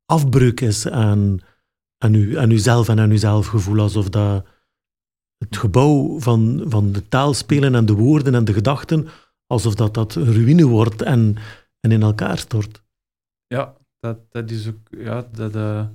[0.05, 1.39] afbreuk is aan,
[1.97, 3.79] aan, u, aan uzelf en aan uw zelfgevoel.
[3.79, 4.45] Alsof dat
[5.43, 9.07] het gebouw van, van de taalspelen en de woorden en de gedachten,
[9.45, 11.35] alsof dat, dat een ruïne wordt en,
[11.79, 12.83] en in elkaar stort.
[13.47, 15.87] Ja, dat, dat is ook, ja, dat, uh,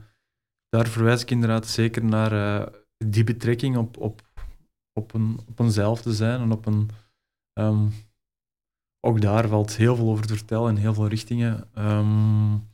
[0.68, 2.66] daar verwijs ik inderdaad zeker naar uh,
[3.04, 4.22] die betrekking op, op,
[4.92, 6.90] op, een, op eenzelf te zijn en op een.
[7.60, 7.92] Um,
[9.06, 11.68] ook daar valt heel veel over te vertellen in heel veel richtingen.
[11.78, 12.68] Um,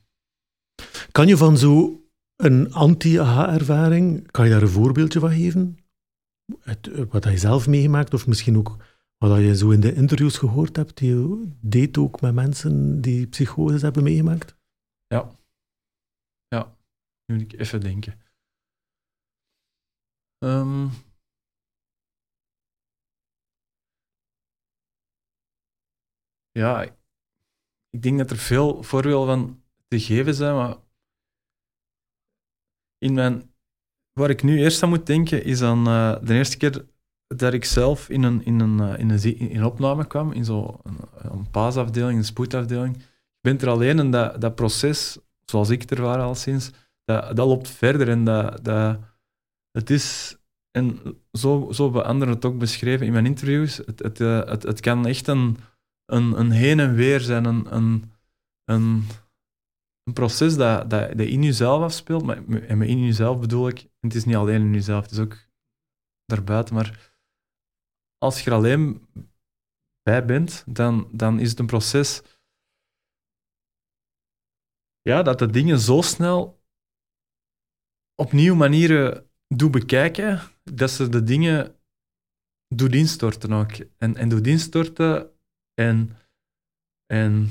[1.10, 2.00] kan je van zo
[2.36, 5.76] een anti-aha-ervaring, kan je daar een voorbeeldje van geven?
[6.60, 8.76] Het, wat je zelf meegemaakt, of misschien ook
[9.16, 13.26] wat je zo in de interviews gehoord hebt, die je deed ook met mensen die
[13.26, 14.56] psychoses hebben meegemaakt?
[15.06, 15.40] Ja.
[16.48, 16.76] Ja,
[17.26, 18.20] nu moet ik even denken.
[20.38, 20.90] Um,
[26.50, 26.82] ja,
[27.90, 30.76] ik denk dat er veel voorbeelden van te geven zijn, maar
[32.98, 33.51] in mijn
[34.12, 36.84] waar ik nu eerst aan moet denken, is aan uh, de eerste keer
[37.36, 40.76] dat ik zelf in een, in een, uh, in een, in opname kwam, in zo'n
[40.82, 42.96] een, een paasafdeling, een spoedafdeling.
[42.96, 43.02] Ik
[43.40, 46.70] ben er alleen en dat, dat proces, zoals ik er was al sinds,
[47.04, 48.98] dat, dat loopt verder en dat, dat,
[49.70, 50.36] het is,
[50.70, 50.98] en
[51.32, 55.06] zo, zo hebben anderen het ook beschreven in mijn interviews, het, het, het, het kan
[55.06, 55.56] echt een,
[56.06, 58.12] een, een heen en weer zijn, een, een,
[58.64, 59.04] een,
[60.02, 63.90] een proces dat, dat, dat in jezelf afspeelt, maar en met in jezelf bedoel ik,
[64.06, 65.36] het is niet alleen in jezelf, het is ook
[66.24, 67.16] daarbuiten, maar
[68.18, 69.06] als je er alleen
[70.02, 72.22] bij bent, dan, dan is het een proces
[75.02, 76.60] ja, dat de dingen zo snel
[78.14, 81.76] op nieuwe manieren doet bekijken, dat ze de dingen
[82.74, 83.70] doet instorten ook.
[83.98, 85.30] En, en doet instorten
[85.74, 86.16] en,
[87.06, 87.50] en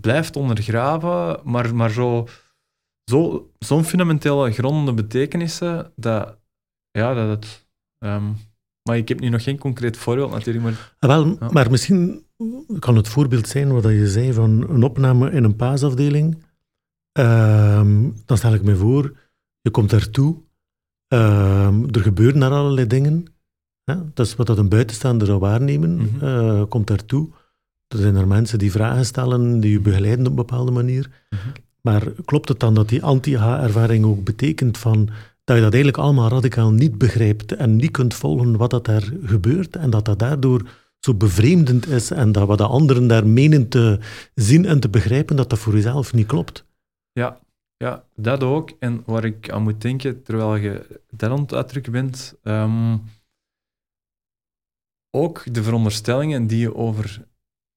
[0.00, 2.28] blijft ondergraven, maar, maar zo,
[3.04, 6.38] zo, zo'n fundamentele grondende betekenissen dat,
[6.90, 7.66] ja, dat het.
[7.98, 8.36] Um,
[8.88, 10.64] maar ik heb nu nog geen concreet voorbeeld natuurlijk.
[10.64, 11.48] Maar, ah, wel, ja.
[11.50, 12.26] maar misschien
[12.78, 16.42] kan het voorbeeld zijn wat je zei van een opname in een paasafdeling.
[17.18, 19.16] Um, dan stel ik me voor,
[19.60, 20.36] je komt daartoe,
[21.08, 23.26] um, er gebeuren daar allerlei dingen.
[23.84, 24.12] Hè?
[24.14, 27.28] Dat is wat dat een buitenstaander zou waarnemen, eh, komt daartoe.
[27.86, 31.26] Er zijn er mensen die vragen stellen, die je begeleiden op een bepaalde manier.
[31.30, 31.48] Mhm.
[31.88, 35.08] Maar klopt het dan dat die anti-H-ervaring ook betekent van
[35.44, 39.12] dat je dat eigenlijk allemaal radicaal niet begrijpt en niet kunt volgen wat dat daar
[39.22, 40.68] gebeurt en dat dat daardoor
[40.98, 43.98] zo bevreemdend is en dat wat de anderen daar menen te
[44.34, 46.66] zien en te begrijpen, dat dat voor jezelf niet klopt?
[47.12, 47.40] Ja,
[47.76, 48.70] ja, dat ook.
[48.78, 52.98] En waar ik aan moet denken, terwijl je dat aan het uitdrukken bent, ehm,
[55.10, 57.26] ook de veronderstellingen die je over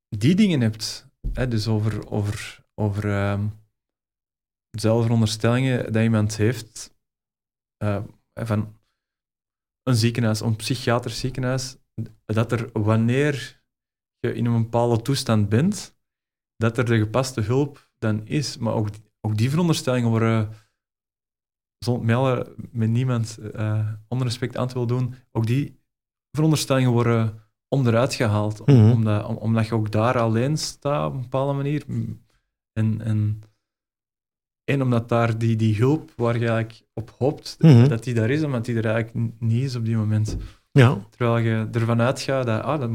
[0.10, 1.08] die dingen hebt.
[1.34, 3.46] Hè, dus over, over, over ehm,
[4.69, 6.95] dezelfde veronderstellingen dat iemand heeft
[7.77, 8.03] eh,
[8.34, 8.75] van
[9.84, 11.77] een ziekenhuis, een psychiatrisch ziekenhuis,
[12.25, 13.63] dat er wanneer
[14.19, 15.99] je in een bepaalde toestand bent,
[16.56, 18.58] dat er de gepaste hulp dan is.
[18.58, 18.89] Maar ook,
[19.21, 20.49] ook die veronderstellingen worden,
[21.86, 22.06] zonder
[22.71, 25.80] met, niemand eh onrespect aan te willen doen, ook die
[26.32, 28.65] veronderstellingen worden onderuit gehaald.
[28.65, 28.91] Mhm.
[28.91, 31.86] omdat, om- omdat je ook daar alleen staat op een bepaalde manier.
[32.73, 33.41] En, en,
[34.69, 37.88] en omdat daar die, die hulp waar je eigenlijk op hoopt, Mhm.
[37.88, 40.38] dat die daar is, omdat die er eigenlijk niet is op die moment.
[40.71, 42.89] Ja, Terwijl je ervan uitgaat dat, ah, dat,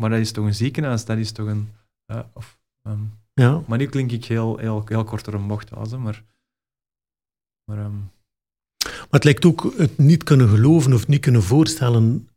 [0.00, 1.68] maar dat is toch een ziekenhuis, dat is toch een...
[2.06, 3.00] ja, of, ehm,
[3.34, 3.62] ja.
[3.66, 6.24] maar nu klink ik heel, heel, heel kort door een bocht, als, hè, maar...
[7.64, 7.96] maar ehm,
[8.84, 12.28] Maar het lijkt ook het niet kunnen geloven of niet kunnen voorstellen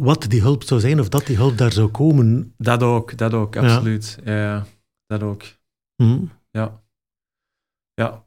[0.00, 2.54] wat die hulp zou zijn of dat die hulp daar zou komen.
[2.56, 4.18] dat ook, dat ook, absoluut.
[4.24, 4.66] Ja, ja,
[5.06, 5.42] dat ook.
[6.02, 6.24] Hm.
[6.50, 6.82] Ja.
[7.94, 8.26] Ja,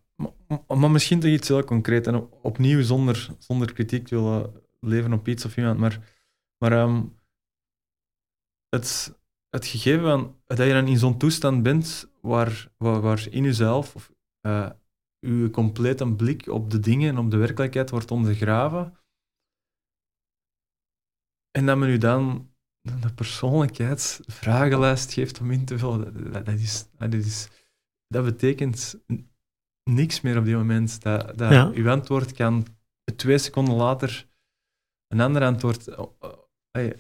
[0.68, 2.08] maar, misschien toch iets heel concreet.
[2.08, 5.80] En op- opnieuw zonder, zonder kritiek te willen leven op iets of iemand.
[5.80, 6.14] Maar,
[6.58, 7.06] maar ehm,
[8.70, 13.44] het, het gegeven van dat je dan in zo'n toestand bent waar, waar, waar in
[13.44, 14.72] jezelf of, eh,
[15.20, 18.98] je complete blik op de dingen en op de werkelijkheid wordt ondergraven.
[21.52, 27.14] En dat men u dan een persoonlijkheidsvragenlijst geeft om in te vullen, dat, is, dat,
[27.14, 27.50] is,
[28.08, 29.04] dat betekent
[29.84, 31.02] niks meer op die moment.
[31.02, 31.72] Dat, dat Ja.
[31.74, 32.66] Uw antwoord kan
[33.16, 34.26] twee seconden later
[35.08, 35.96] een ander antwoord.
[35.96, 36.10] oh,
[36.72, 36.96] hey.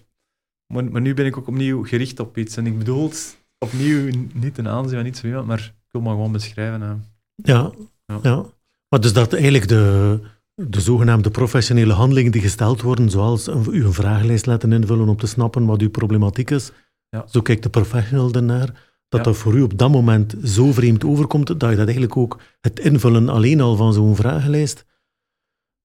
[0.73, 2.57] maar, maar nu ben ik ook opnieuw gericht op iets.
[2.57, 6.01] En ik bedoel het opnieuw niet een aanzien van iets van iemand, maar ik wil
[6.01, 6.81] maar gewoon beschrijven.
[6.81, 6.93] hè.
[7.35, 7.71] Ja,
[8.05, 8.19] Ja.
[8.23, 8.45] ja.
[8.89, 10.19] Maar dus dat eigenlijk de,
[10.55, 15.17] de zogenaamde professionele handelingen die gesteld worden, zoals een, u een vragenlijst laten invullen om
[15.17, 16.71] te snappen wat uw problematiek is,
[17.09, 17.25] Ja.
[17.27, 19.31] zo kijkt de professional ernaar, dat Ja.
[19.31, 22.79] dat voor u op dat moment zo vreemd overkomt, dat je dat eigenlijk ook, het
[22.79, 24.85] invullen alleen al van zo'n vragenlijst,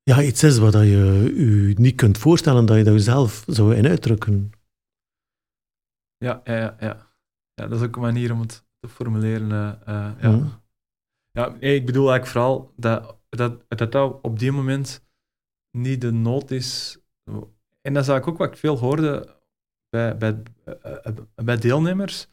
[0.02, 3.86] ja, iets is wat je u niet kunt voorstellen dat je dat jezelf zou in
[3.86, 4.50] uitdrukken.
[6.16, 7.06] Ja, ja, ja, ja.
[7.54, 9.50] ja, dat is ook een manier om het te formuleren.
[9.86, 10.30] eh, ja.
[10.30, 10.46] Hm.
[11.32, 15.04] Ja, nee, ik bedoel eigenlijk vooral dat dat, dat dat op die moment
[15.70, 16.98] niet de nood is.
[17.80, 19.36] En dat is eigenlijk ook wat ik veel hoorde
[19.88, 22.28] bij, bij, eh, bij deelnemers,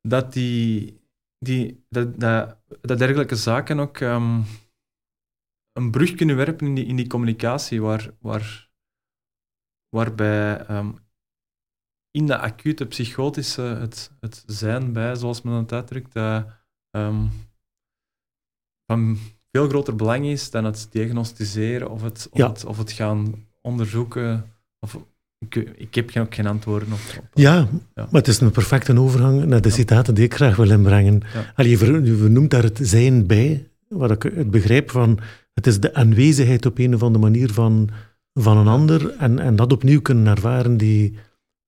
[0.00, 1.00] dat, die,
[1.38, 4.42] die, dat, dat, dat dergelijke zaken ook ehm,
[5.72, 8.70] een brug kunnen werpen in die, in die communicatie, waar, waar,
[9.88, 10.92] waarbij ehm,
[12.10, 16.46] in de acute psychotische het, het zijn bij, zoals men het uitdrukt, dat
[16.90, 17.26] ehm,
[18.86, 19.16] van
[19.50, 22.48] veel groter belang is dan het diagnosticeren of het, of Ja.
[22.48, 24.54] het, of het gaan onderzoeken.
[24.78, 24.96] Of,
[25.48, 26.98] ik, ik heb geen- ook geen antwoorden op.
[27.18, 27.68] op- Ja, Ja.
[27.94, 29.74] maar het is een perfecte overgang naar de Ja.
[29.74, 31.20] citaten die ik graag wil inbrengen.
[31.34, 31.52] Ja.
[31.54, 35.18] Allee, je vernoemt daar het zijn bij, wat ik het begrijp van,
[35.54, 37.88] het is de aanwezigheid op een of andere manier van,
[38.34, 41.14] van een ander en, en dat opnieuw kunnen ervaren die,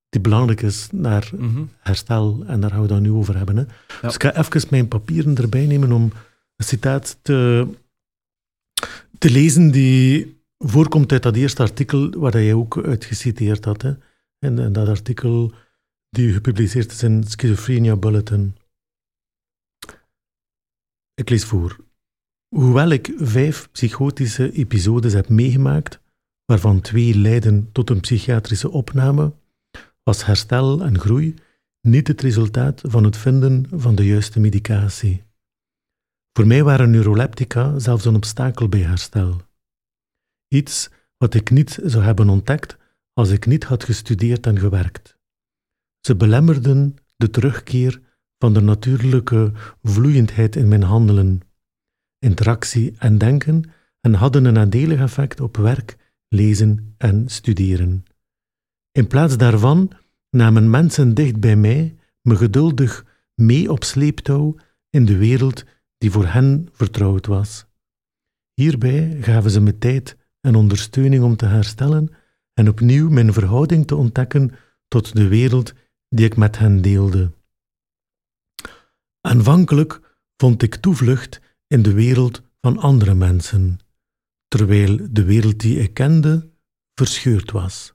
[0.09, 1.61] die belangrijk is naar Mhm.
[1.79, 3.57] herstel en daar gaan we het dan nu over hebben.
[3.57, 3.63] Hè.
[4.01, 6.03] Dus ik ga even mijn papieren erbij nemen om
[6.55, 7.67] een citaat te,
[9.17, 13.81] te lezen die voorkomt uit dat eerste artikel waar jij ook uit geciteerd had.
[13.81, 13.93] Hè.
[14.39, 15.53] En, en dat artikel
[16.09, 18.55] die gepubliceerd is in Schizophrenia Bulletin.
[21.13, 21.77] Ik lees voor.
[22.55, 25.99] Hoewel ik vijf psychotische episodes heb meegemaakt,
[26.45, 29.33] waarvan twee leiden tot een psychiatrische opname,
[30.03, 31.35] was herstel en groei
[31.81, 35.23] niet het resultaat van het vinden van de juiste medicatie.
[36.33, 39.41] Voor mij waren neuroleptica zelfs een obstakel bij herstel.
[40.53, 42.77] Iets wat ik niet zou hebben ontdekt
[43.13, 45.17] als ik niet had gestudeerd en gewerkt.
[45.99, 48.01] Ze belemmerden de terugkeer
[48.37, 49.51] van de natuurlijke
[49.83, 51.41] vloeiendheid in mijn handelen,
[52.19, 58.05] interactie en denken en hadden een nadelig effect op werk, lezen en studeren.
[58.91, 59.91] In plaats daarvan
[60.29, 64.55] namen mensen dicht bij mij me geduldig mee op sleeptouw
[64.89, 65.65] in de wereld
[65.97, 67.65] die voor hen vertrouwd was.
[68.53, 72.13] Hierbij gaven ze me tijd en ondersteuning om te herstellen
[72.53, 74.51] en opnieuw mijn verhouding te ontdekken
[74.87, 75.73] tot de wereld
[76.09, 77.31] die ik met hen deelde.
[79.21, 83.79] Aanvankelijk vond ik toevlucht in de wereld van andere mensen,
[84.47, 86.49] terwijl de wereld die ik kende
[86.93, 87.93] verscheurd was.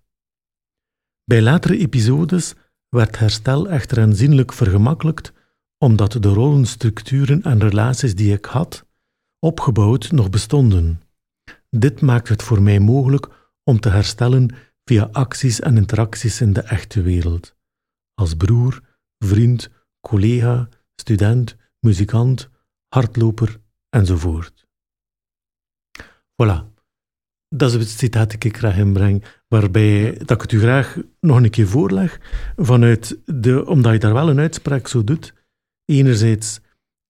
[1.24, 2.54] Bij latere episodes
[2.88, 5.32] werd herstel echter aanzienlijk vergemakkelijkt,
[5.78, 8.86] omdat de rollenstructuren en relaties die ik had,
[9.38, 11.00] opgebouwd, nog bestonden.
[11.70, 13.28] Dit maakt het voor mij mogelijk
[13.64, 14.54] om te herstellen
[14.84, 17.56] via acties en interacties in de echte wereld.
[18.14, 18.80] Als broer,
[19.18, 22.48] vriend, collega, student, muzikant,
[22.88, 24.66] hardloper enzovoort.
[26.42, 26.76] Voilà.
[27.48, 31.36] Dat is het citaat dat ik graag inbreng, waarbij dat ik het u graag nog
[31.36, 32.20] een keer voorleg,
[32.56, 35.34] vanuit de, omdat je daar wel een uitspraak zo doet.
[35.84, 36.60] Enerzijds,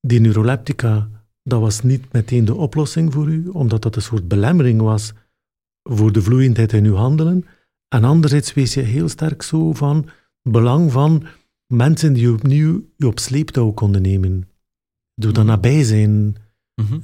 [0.00, 1.17] die neuroleptica,
[1.48, 5.12] dat was niet meteen de oplossing voor u, omdat dat een soort belemmering was
[5.82, 7.46] voor de vloeiendheid in uw handelen.
[7.88, 10.08] En anderzijds wees je heel sterk zo van
[10.42, 11.26] belang van
[11.66, 14.48] mensen die opnieuw je op sleeptouw konden nemen.
[15.14, 15.52] Door dat mhm.
[15.52, 16.36] nabij zijn.
[16.74, 17.02] Mm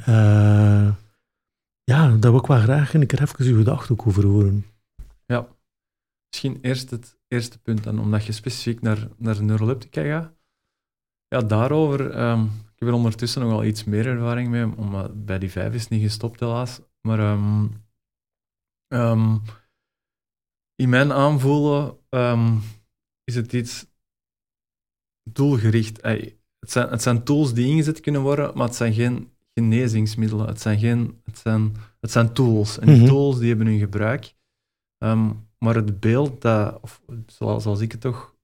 [1.85, 4.67] ja, dat wil ik wel graag en ik er even uw gedachten ook over horen.
[5.27, 5.47] Ja,
[6.31, 10.33] misschien eerst het eerste punt dan, omdat je specifiek naar, naar neuroleptica gaat.
[11.29, 15.39] Ja, daarover, um, ik heb er ondertussen nog wel iets meer ervaring mee, omdat bij
[15.39, 16.81] die vijf is niet gestopt helaas.
[17.01, 17.85] Maar um,
[18.89, 19.43] um,
[20.75, 21.99] in mijn aanvoelen
[23.25, 23.87] is het iets
[25.31, 26.03] doelgericht.
[26.03, 30.47] het, zijn, het zijn tools die ingezet kunnen worden, maar het zijn geen genezingsmiddelen.
[30.47, 32.79] Het zijn, geen, het zijn, het zijn tools.
[32.79, 33.07] En die mhm.
[33.07, 34.35] tools die hebben hun gebruik.
[34.99, 38.35] Um, maar het beeld dat, of zoals, zoals ik het toch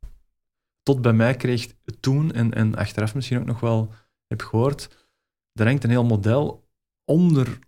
[0.83, 3.93] tot bij mij kreeg toen, en, en achteraf misschien ook nog wel
[4.31, 5.09] heb gehoord,
[5.53, 6.69] er hangt een heel model
[7.05, 7.59] onder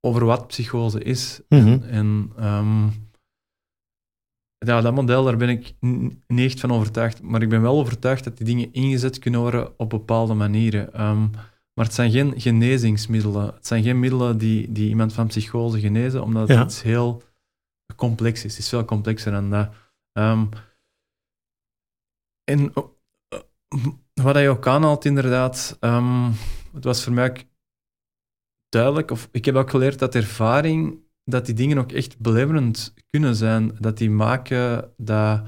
[0.00, 1.40] over wat psychose is.
[1.48, 1.82] En, mhm.
[1.82, 2.92] en um,
[4.58, 5.74] ja, dat model, daar ben ik
[6.26, 7.22] niet echt van overtuigd.
[7.22, 11.00] Maar ik ben wel overtuigd dat die dingen ingezet kunnen worden op bepaalde manieren.
[11.00, 11.30] Um,
[11.74, 13.54] maar het zijn geen genezingsmiddelen.
[13.54, 17.22] Het zijn geen middelen die, die iemand van psychose genezen, omdat het iets heel
[17.96, 18.50] complex is.
[18.50, 19.74] Het is veel complexer dan dat.
[20.12, 20.48] Um,
[22.44, 23.92] en uh,
[24.26, 26.32] wat je ook aanhaalt, inderdaad, um,
[26.72, 27.48] het was voor mij
[28.68, 33.36] duidelijk, of ik heb ook geleerd dat ervaring, dat die dingen ook echt beleverend kunnen
[33.36, 33.76] zijn.
[33.80, 35.42] Dat die maken dat,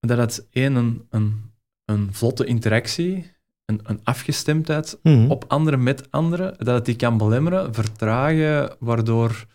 [0.00, 1.52] dat het één, een, een,
[1.84, 5.30] een vlotte interactie een, een afgestemdheid mhm.
[5.30, 9.46] op anderen met anderen, dat het die kan belemmeren, vertragen, waardoor,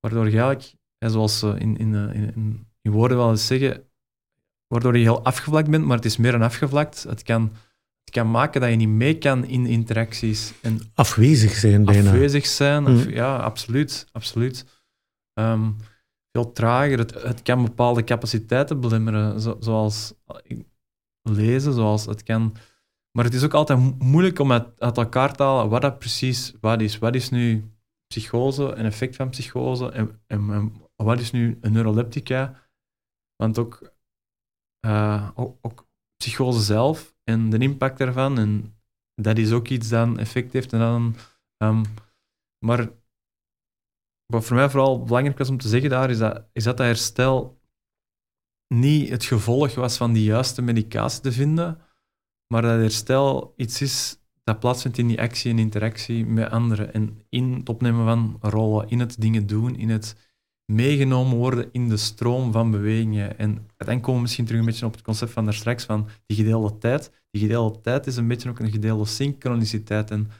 [0.00, 3.88] waardoor je eigenlijk, zoals ze in, in, in, in woorden wel eens zeggen,
[4.74, 7.02] waardoor je heel afgevlakt bent, maar het is meer een afgevlakt.
[7.02, 7.52] Het kan,
[8.04, 10.52] het kan maken dat je niet mee kan in interacties.
[10.62, 12.10] En afwezig zijn bijna.
[12.10, 13.10] Afwezig zijn, mhm.
[13.10, 14.06] ja, absoluut.
[14.12, 14.64] absoluut.
[15.32, 15.70] Ehm,
[16.32, 16.98] veel trager.
[16.98, 20.14] Het, het kan bepaalde capaciteiten belemmeren, zoals
[21.22, 22.56] lezen, zoals het kan
[23.16, 26.80] maar het is ook altijd moeilijk om uit, elkaar te halen wat dat precies wat
[26.80, 26.98] is.
[26.98, 27.70] Wat is nu
[28.06, 32.68] psychose, een effect van psychose, en, en, wat is nu een neuroleptica?
[33.36, 33.93] Want ook,
[34.84, 38.78] uh, ook, psychose zelf en de impact daarvan, en
[39.14, 40.72] dat is ook iets dat een effect heeft.
[40.72, 41.16] En dan,
[41.62, 41.82] um,
[42.66, 42.92] maar
[44.26, 46.86] wat voor mij vooral belangrijk was om te zeggen daar, is dat, is dat dat
[46.86, 47.60] herstel
[48.74, 51.80] niet het gevolg was van die juiste medicatie te vinden,
[52.52, 56.92] maar dat herstel iets is dat plaatsvindt in die actie en interactie met anderen.
[56.92, 60.33] En in het opnemen van rollen, in het dingen doen, in het
[60.72, 63.38] meegenomen worden in de stroom van bewegingen.
[63.38, 66.08] En dan komen we misschien terug een beetje op het concept van daar straks, van
[66.26, 67.10] die gedeelde tijd.
[67.30, 70.30] Die gedeelde tijd is een beetje ook een gedeelde synchroniciteit en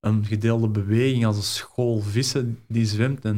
[0.00, 3.24] een gedeelde beweging als een school vissen die zwemt.
[3.24, 3.36] En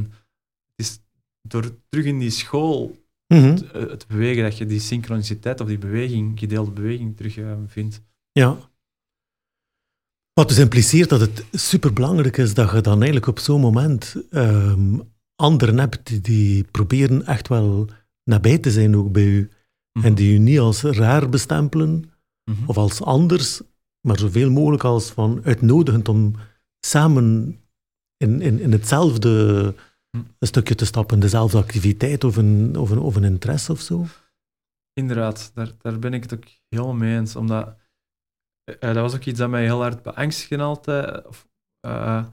[0.77, 1.01] het is
[1.43, 6.39] door terug in die school mm te, bewegen dat je die synchroniciteit of die beweging,
[6.39, 8.03] gedeelde beweging terug uh, vindt.
[8.33, 8.57] Ja.
[10.33, 15.13] Wat dus impliceert dat het superbelangrijk is dat je dan eigenlijk op zo'n moment um,
[15.41, 17.89] anderen hebt die proberen echt wel
[18.25, 19.51] nabij te zijn ook bij u.
[19.93, 20.07] Mhm.
[20.07, 22.11] En die u niet als raar bestempelen
[22.51, 22.67] mhm.
[22.67, 23.63] of als anders,
[24.01, 26.37] maar zoveel mogelijk als van uitnodigend om
[26.87, 27.59] samen
[28.17, 29.63] in, in, in hetzelfde
[30.11, 30.25] mhm.
[30.39, 34.07] een stukje te stappen, dezelfde activiteit of een, of een, of een interesse of zo.
[34.93, 37.37] Inderdaad, daar, daar ben ik het ook helemaal mee eens.
[37.37, 37.77] Omdat
[38.69, 41.27] uh, dat was ook iets dat mij heel hard beangstigde altijd.
[41.87, 42.27] Uh,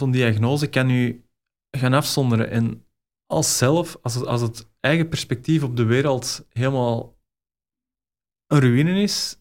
[0.00, 1.27] Zo'n diagnose kan u
[1.70, 2.50] gaan afzonderen.
[2.50, 2.86] En
[3.26, 7.16] als zelf, als het, als het eigen perspectief op de wereld helemaal
[8.46, 9.40] een ruïne is,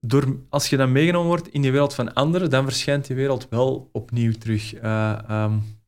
[0.00, 3.48] door, als je dan meegenomen wordt in die wereld van anderen, dan verschijnt die wereld
[3.48, 4.74] wel opnieuw terug.
[4.74, 5.82] Uh, um,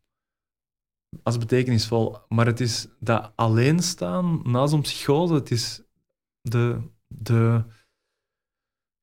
[1.23, 2.19] als betekenisvol.
[2.29, 5.83] Maar het is dat alleen staan na zo'n psychose, het is
[6.41, 7.65] de, de,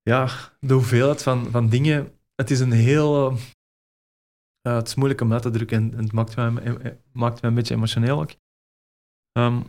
[0.02, 0.28] ja,
[0.60, 2.18] de hoeveelheid van, van dingen.
[2.34, 3.36] Het is een heel.
[4.66, 7.50] Uh, het is moeilijk om uit te drukken en, het maakt mij, eh, maakt mij
[7.50, 8.30] een beetje emotioneel ook.
[9.38, 9.62] Um,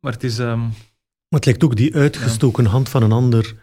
[0.00, 0.38] maar het is.
[0.38, 0.60] Um,
[1.28, 3.54] maar het lijkt ook die uitgestoken hand van een ander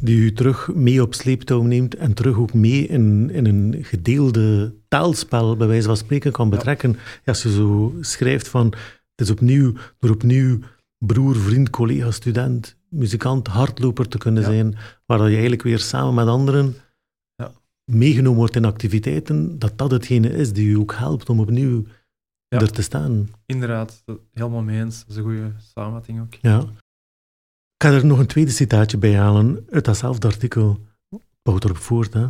[0.00, 4.74] die u terug mee op sleeptouw neemt en terug ook mee in, in een gedeelde
[4.88, 6.92] taalspel, bij wijze van spreken, kan betrekken.
[6.92, 6.98] Ja.
[7.24, 10.58] Als je zo schrijft van, het is opnieuw, door opnieuw
[10.98, 14.76] broer, vriend, collega, student, muzikant, hardloper te kunnen zijn,
[15.06, 16.74] waar je eigenlijk weer samen met anderen.
[17.88, 21.84] Meegenomen wordt in activiteiten, dat dat hetgene is die u ook helpt om opnieuw
[22.48, 23.28] er te staan.
[23.46, 24.98] Inderdaad, helemaal mee eens.
[24.98, 26.34] Dat is een goede samenvatting ook.
[26.34, 26.60] Ja.
[27.74, 30.80] Ik ga er nog een tweede citaatje bij halen uit datzelfde artikel.
[31.42, 32.12] Bouwt erop voort.
[32.12, 32.26] Hè.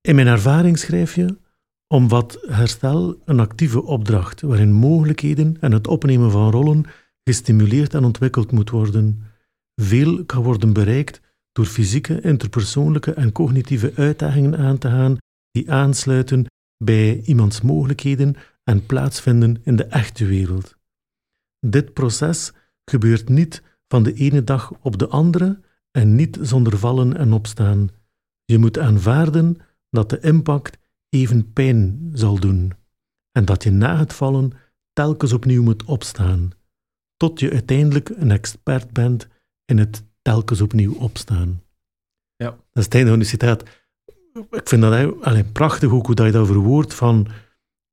[0.00, 1.36] In mijn ervaring schrijf je,
[1.86, 6.84] om wat herstel een actieve opdracht waarin mogelijkheden en het opnemen van rollen
[7.24, 9.22] gestimuleerd en ontwikkeld moet worden.
[9.74, 11.20] Veel kan worden bereikt
[11.54, 15.16] door fysieke, interpersoonlijke en cognitieve uitdagingen aan te gaan
[15.50, 16.46] die aansluiten
[16.84, 18.34] bij iemands mogelijkheden
[18.64, 20.76] en plaatsvinden in de echte wereld.
[21.66, 22.52] Dit proces
[22.84, 27.88] gebeurt niet van de ene dag op de andere en niet zonder vallen en opstaan.
[28.44, 29.56] Je moet aanvaarden
[29.90, 30.78] dat de impact
[31.08, 32.72] even pijn zal doen
[33.32, 34.52] en dat je na het vallen
[34.92, 36.50] telkens opnieuw moet opstaan,
[37.16, 39.28] tot je uiteindelijk een expert bent
[39.64, 41.62] in het telkens opnieuw opstaan.
[42.36, 42.50] Ja.
[42.50, 43.62] Dat is het einde van de citaat.
[44.50, 47.26] Ik vind dat alleen prachtig ook hoe dat je dat verwoordt van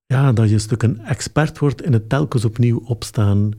[0.06, 3.52] ja, dat je een stuk een expert wordt in het telkens opnieuw opstaan.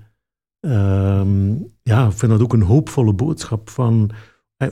[0.60, 4.10] Ehm, ja, ik vind dat ook een hoopvolle boodschap van,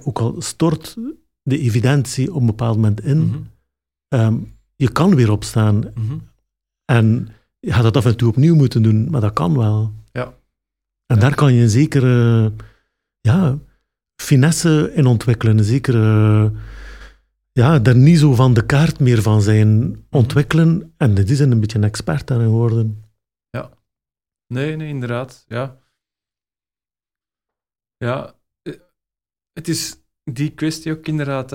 [0.03, 0.97] ook al stort
[1.43, 3.39] de evidentie op een bepaald moment in, mhm.
[4.09, 4.39] ehm,
[4.77, 5.77] je kan weer opstaan.
[5.77, 6.19] Mhm.
[6.85, 7.29] En
[7.59, 9.93] je gaat dat af en toe opnieuw moeten doen, maar dat kan wel.
[10.13, 10.35] Ja.
[11.07, 12.53] En daar kan je een zekere
[13.21, 13.59] ja,
[14.21, 16.53] finesse in ontwikkelen, een zekere
[17.53, 21.61] ja, daar niet zo van de kaart meer van zijn ontwikkelen en dit is een
[21.61, 23.05] beetje een expert daarin worden.
[23.51, 23.71] Ja.
[24.47, 25.45] Nee, nee, inderdaad.
[25.49, 25.79] Ja.
[27.97, 28.75] Ja, eh,
[29.53, 31.53] het is die kwestie ook inderdaad.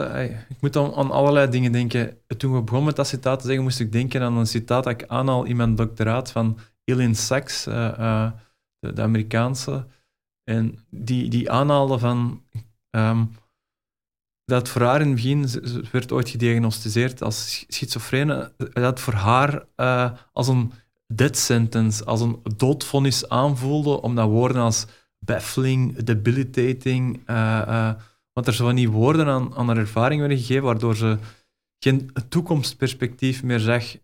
[0.50, 2.18] Ik moet aan, aan allerlei dingen denken.
[2.38, 5.02] Toen we begonnen met dat citaat te zeggen, moest ik denken aan een citaat dat
[5.02, 8.32] ik aanhaal in mijn doctoraat van Elaine Sachs, uh,
[8.80, 9.88] de, de, Amerikaanse.
[10.46, 12.44] En die, die aanhaalde van
[12.92, 13.32] um,
[14.46, 19.66] dat voor haar in het begin, ze werd ooit gediagnosticeerd als schizofrene, dat voor haar
[19.76, 20.72] uh, als een
[21.08, 24.86] death sentence, als een doodvonnis aanvoelde, omdat woorden als
[25.20, 27.94] baffling, debilitating, uh,
[28.34, 31.18] want er zo niet woorden aan, aan haar ervaring werden gegeven, waardoor ze
[31.80, 33.96] geen toekomstperspectief meer zag,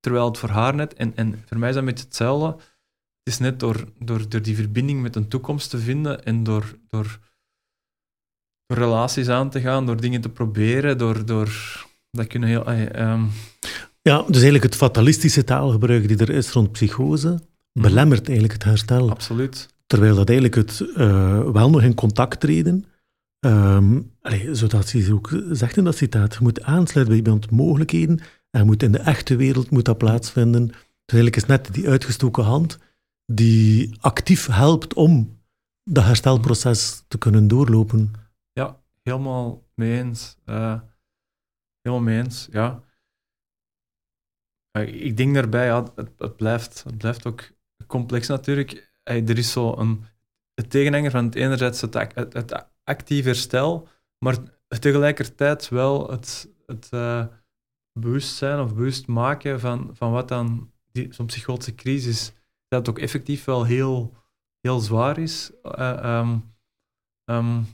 [0.00, 2.69] terwijl het voor haar net, en, en voor mij is dat met hetzelfde, het
[3.22, 7.18] is net door, door, door die verbinding met een toekomst te vinden en door, door,
[8.66, 11.50] door relaties aan te gaan, door dingen te proberen, door, door
[12.10, 12.68] dat kunnen heel...
[12.68, 13.30] Um...
[14.02, 17.40] Ja, dus eigenlijk het fatalistische taalgebruik die er is rond psychose, mhm.
[17.72, 19.10] belemmert eigenlijk het herstel.
[19.10, 19.68] Absoluut.
[19.86, 22.84] Terwijl dat eigenlijk het uh, wel nog in contact treden,
[23.40, 28.20] um, allee, zodat ze ook zegt in dat citaat, je moet aansluiten bij iemand mogelijkheden
[28.50, 30.66] en moet in de echte wereld moet dat plaatsvinden.
[30.66, 30.76] Dus
[31.18, 32.78] eigenlijk is net die uitgestoken hand
[33.32, 35.40] die actief helpt om
[35.84, 38.12] dat herstelproces te kunnen doorlopen.
[38.52, 40.36] Ja, helemaal mee eens.
[40.46, 40.80] Uh,
[41.82, 42.82] helemaal mee eens, ja.
[44.78, 47.50] Uh, ik denk daarbij, ja, het, het, blijft, het blijft ook
[47.86, 50.04] complex natuurlijk er is zo een
[50.54, 54.38] het tegenhanger van het enerzijds het, actief herstel, maar
[54.78, 57.26] tegelijkertijd wel het, het uh,
[57.92, 60.72] bewustzijn of bewust maken van, van wat dan
[61.10, 62.32] zo'n psychotische crisis,
[62.70, 64.14] dat ook effectief wel heel,
[64.60, 65.50] heel zwaar is.
[65.78, 66.32] Uh,
[67.24, 67.66] um,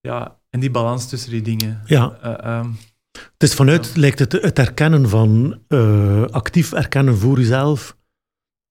[0.00, 1.82] ja, en die balans tussen die dingen.
[1.84, 2.18] Ja.
[2.44, 2.66] Uh,
[3.32, 5.60] het is vanuit, lijkt het, het erkennen van,
[6.30, 7.96] actief erkennen voor jezelf,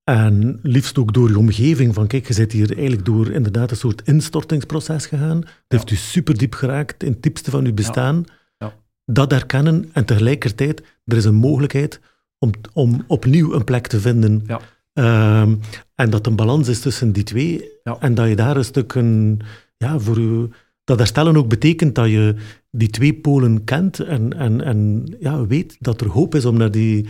[0.04, 3.78] en liefst ook door je omgeving, van kijk, je zit hier eigenlijk door inderdaad een
[3.78, 5.40] soort instortingsproces gegaan.
[5.42, 8.26] Dat heeft u super diep geraakt in het diepste van uw bestaan.
[8.58, 8.74] Ja.
[9.06, 12.00] Dat herkennen en tegelijkertijd, er is een mogelijkheid
[12.38, 14.46] om, om opnieuw een plek te vinden.
[14.94, 15.60] Um,
[15.96, 17.70] en dat een balans is tussen die twee.
[18.00, 19.42] En dat je daar een stuk een,
[19.78, 20.50] ja, voor u,
[20.84, 22.36] dat herstellen ook betekent dat je
[22.72, 26.72] die twee polen kent en, en, en ja, weet dat er hoop is om naar
[26.72, 27.08] die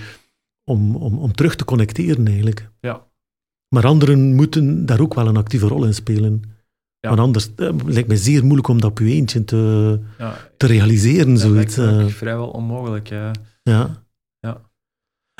[0.64, 2.70] om, om, om terug te connecteren eigenlijk.
[2.80, 3.08] Ja.
[3.68, 6.42] Maar anderen moeten daar ook wel een actieve rol in spelen.
[7.00, 7.10] Ja.
[7.10, 10.68] Want anders uh, lijkt me zeer moeilijk om dat op je eentje te, ja, te
[10.68, 11.30] realiseren.
[11.34, 11.76] Dat zoiets.
[11.76, 13.32] lijkt uh, vrijwel onmogelijk, ja.
[13.64, 14.03] ja.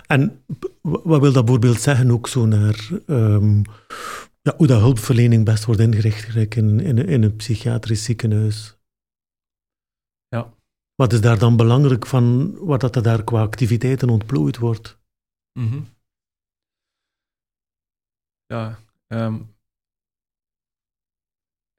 [0.08, 0.44] En
[0.82, 3.58] wat wil dat bijvoorbeeld zeggen ook zo naar ehm,
[4.42, 8.78] ja, hoe dat hulpverlening best wordt ingericht in, in, in een psychiatrisch ziekenhuis?
[10.28, 10.54] Ja.
[10.96, 15.00] Wat is daar dan belangrijk van wat dat er daar qua activiteiten ontplooid wordt?
[15.60, 15.82] Mhm.
[18.46, 19.34] Ja, ehm,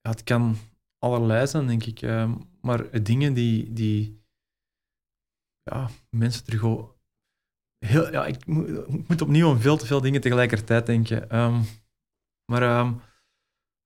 [0.00, 0.56] ja, het kan
[0.98, 2.02] allerlei zijn, denk ik.
[2.02, 4.22] ehm, maar dingen die, die
[5.62, 6.93] ja, mensen terug...
[7.86, 11.30] Heel, ja, ik, moet, moet opnieuw aan veel te veel dingen tegelijkertijd denken.
[11.30, 11.62] Ehm,
[12.52, 12.92] maar ehm,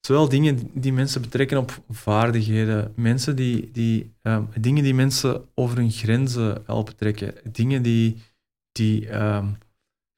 [0.00, 5.76] zowel dingen die mensen betrekken op vaardigheden, mensen die, die, ehm, dingen die mensen over
[5.76, 8.22] hun grenzen helpen trekken, dingen die,
[8.72, 9.08] die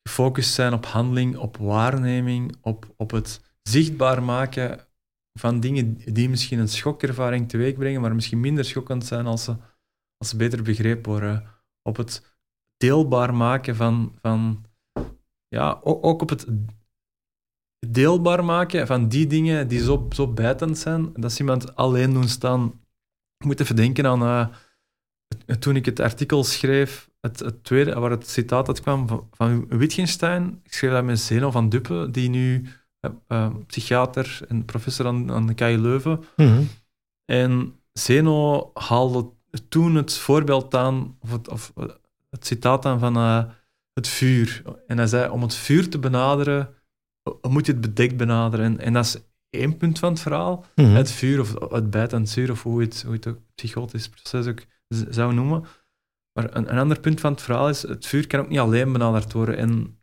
[0.09, 4.87] gefocust zijn op handeling, op waarneming, op, op het zichtbaar maken
[5.39, 9.57] van dingen die misschien een schokervaring teweeg brengen, maar misschien minder schokkend zijn als ze,
[10.16, 11.45] als ze beter begrepen worden.
[11.83, 12.39] Op het
[12.81, 14.64] deelbaar maken van, van
[15.49, 16.47] ja, ook, ook op het
[17.87, 22.28] deelbaar maken van die dingen die zo, zo bijtend zijn, dat ze iemand alleen doen
[22.28, 22.66] staan.
[23.37, 24.22] Ik moet even denken aan
[25.47, 29.28] eh, toen ik het artikel schreef, het, het tweede, waar het citaat uit kwam van,
[29.31, 30.61] van Wittgenstein.
[30.62, 32.66] Ik schreef dat met Zeno van Duppe, die nu
[33.01, 36.24] eh, eh, psychiater en professor aan, aan de KU Leuven.
[36.37, 36.62] Mhm.
[37.24, 39.31] En Zeno haalde
[39.68, 41.72] toen het voorbeeld aan, of het, of
[42.31, 43.45] het citaat aan van eh,
[43.93, 44.62] het vuur.
[44.87, 46.74] En hij zei, om het vuur te benaderen,
[47.49, 48.64] moet je het bedekt benaderen.
[48.64, 49.16] En, en dat is
[49.51, 50.64] één punt van het verhaal.
[50.74, 50.89] Mhm.
[50.89, 54.47] Het vuur, of het bijtend zuur, of hoe je het, hoe het ook psychotisch proces
[54.47, 55.64] ook zou noemen.
[56.33, 58.93] Maar een, een ander punt van het verhaal is, het vuur kan ook niet alleen
[58.93, 59.57] benaderd worden.
[59.57, 59.99] En,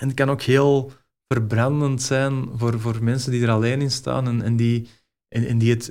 [0.00, 0.92] en het kan ook heel
[1.32, 4.88] verbrandend zijn voor, voor mensen die er alleen in staan en, en, die,
[5.28, 5.90] en, en die, het,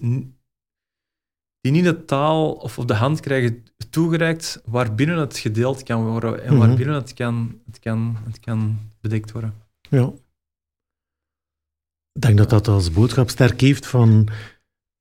[1.63, 6.43] die niet de taal of, of de hand krijgen toegereikt waarbinnen het gedeeld kan worden
[6.43, 6.67] en Mhm.
[6.67, 9.53] waarbinnen het kan, het, kan, het kan bedekt worden.
[9.89, 10.11] Ja.
[12.13, 14.27] Ik denk dat dat als boodschap sterk heeft van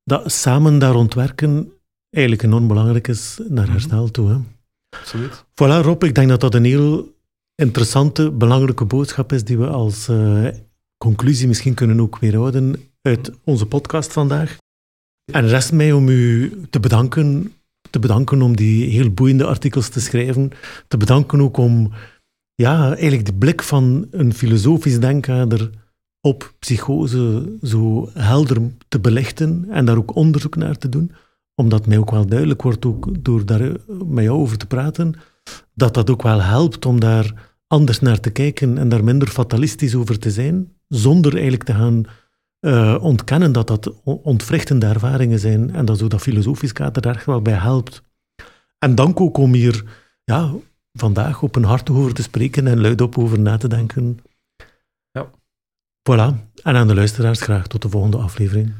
[0.03, 1.71] dat samen daar ontwerken
[2.09, 3.71] eigenlijk enorm belangrijk is naar Mhm.
[3.71, 4.29] herstel toe.
[4.29, 4.37] Hè.
[4.99, 5.43] Absoluut.
[5.43, 7.15] Voilà, Rob, ik denk dat dat een heel
[7.55, 10.47] interessante, belangrijke boodschap is die we als eh,
[10.97, 14.57] conclusie misschien kunnen ook weer houden uit onze podcast vandaag.
[15.31, 17.53] En rest mij om u te bedanken,
[17.89, 20.51] te bedanken om die heel boeiende artikels te schrijven,
[20.87, 21.91] te bedanken ook om
[22.55, 25.69] ja, eigenlijk de blik van een filosofisch denkkader
[26.21, 28.57] op psychose zo helder
[28.87, 31.11] te belichten en daar ook onderzoek naar te doen,
[31.55, 33.71] omdat mij ook wel duidelijk wordt, ook door daar
[34.05, 35.13] met jou over te praten,
[35.73, 39.95] dat dat ook wel helpt om daar anders naar te kijken en daar minder fatalistisch
[39.95, 42.03] over te zijn, zonder eigenlijk te gaan
[42.63, 47.25] eh, ontkennen dat dat ontwrichtende ervaringen zijn en dat zo dat filosofisch kader daar echt
[47.25, 48.03] wel bij helpt.
[48.79, 49.83] En dank ook om hier
[50.23, 50.53] ja,
[50.93, 54.19] vandaag op een hart over te spreken en luidop over na te denken.
[55.11, 55.29] Ja.
[56.09, 56.51] Voilà.
[56.63, 58.73] En aan de luisteraars graag tot de volgende aflevering.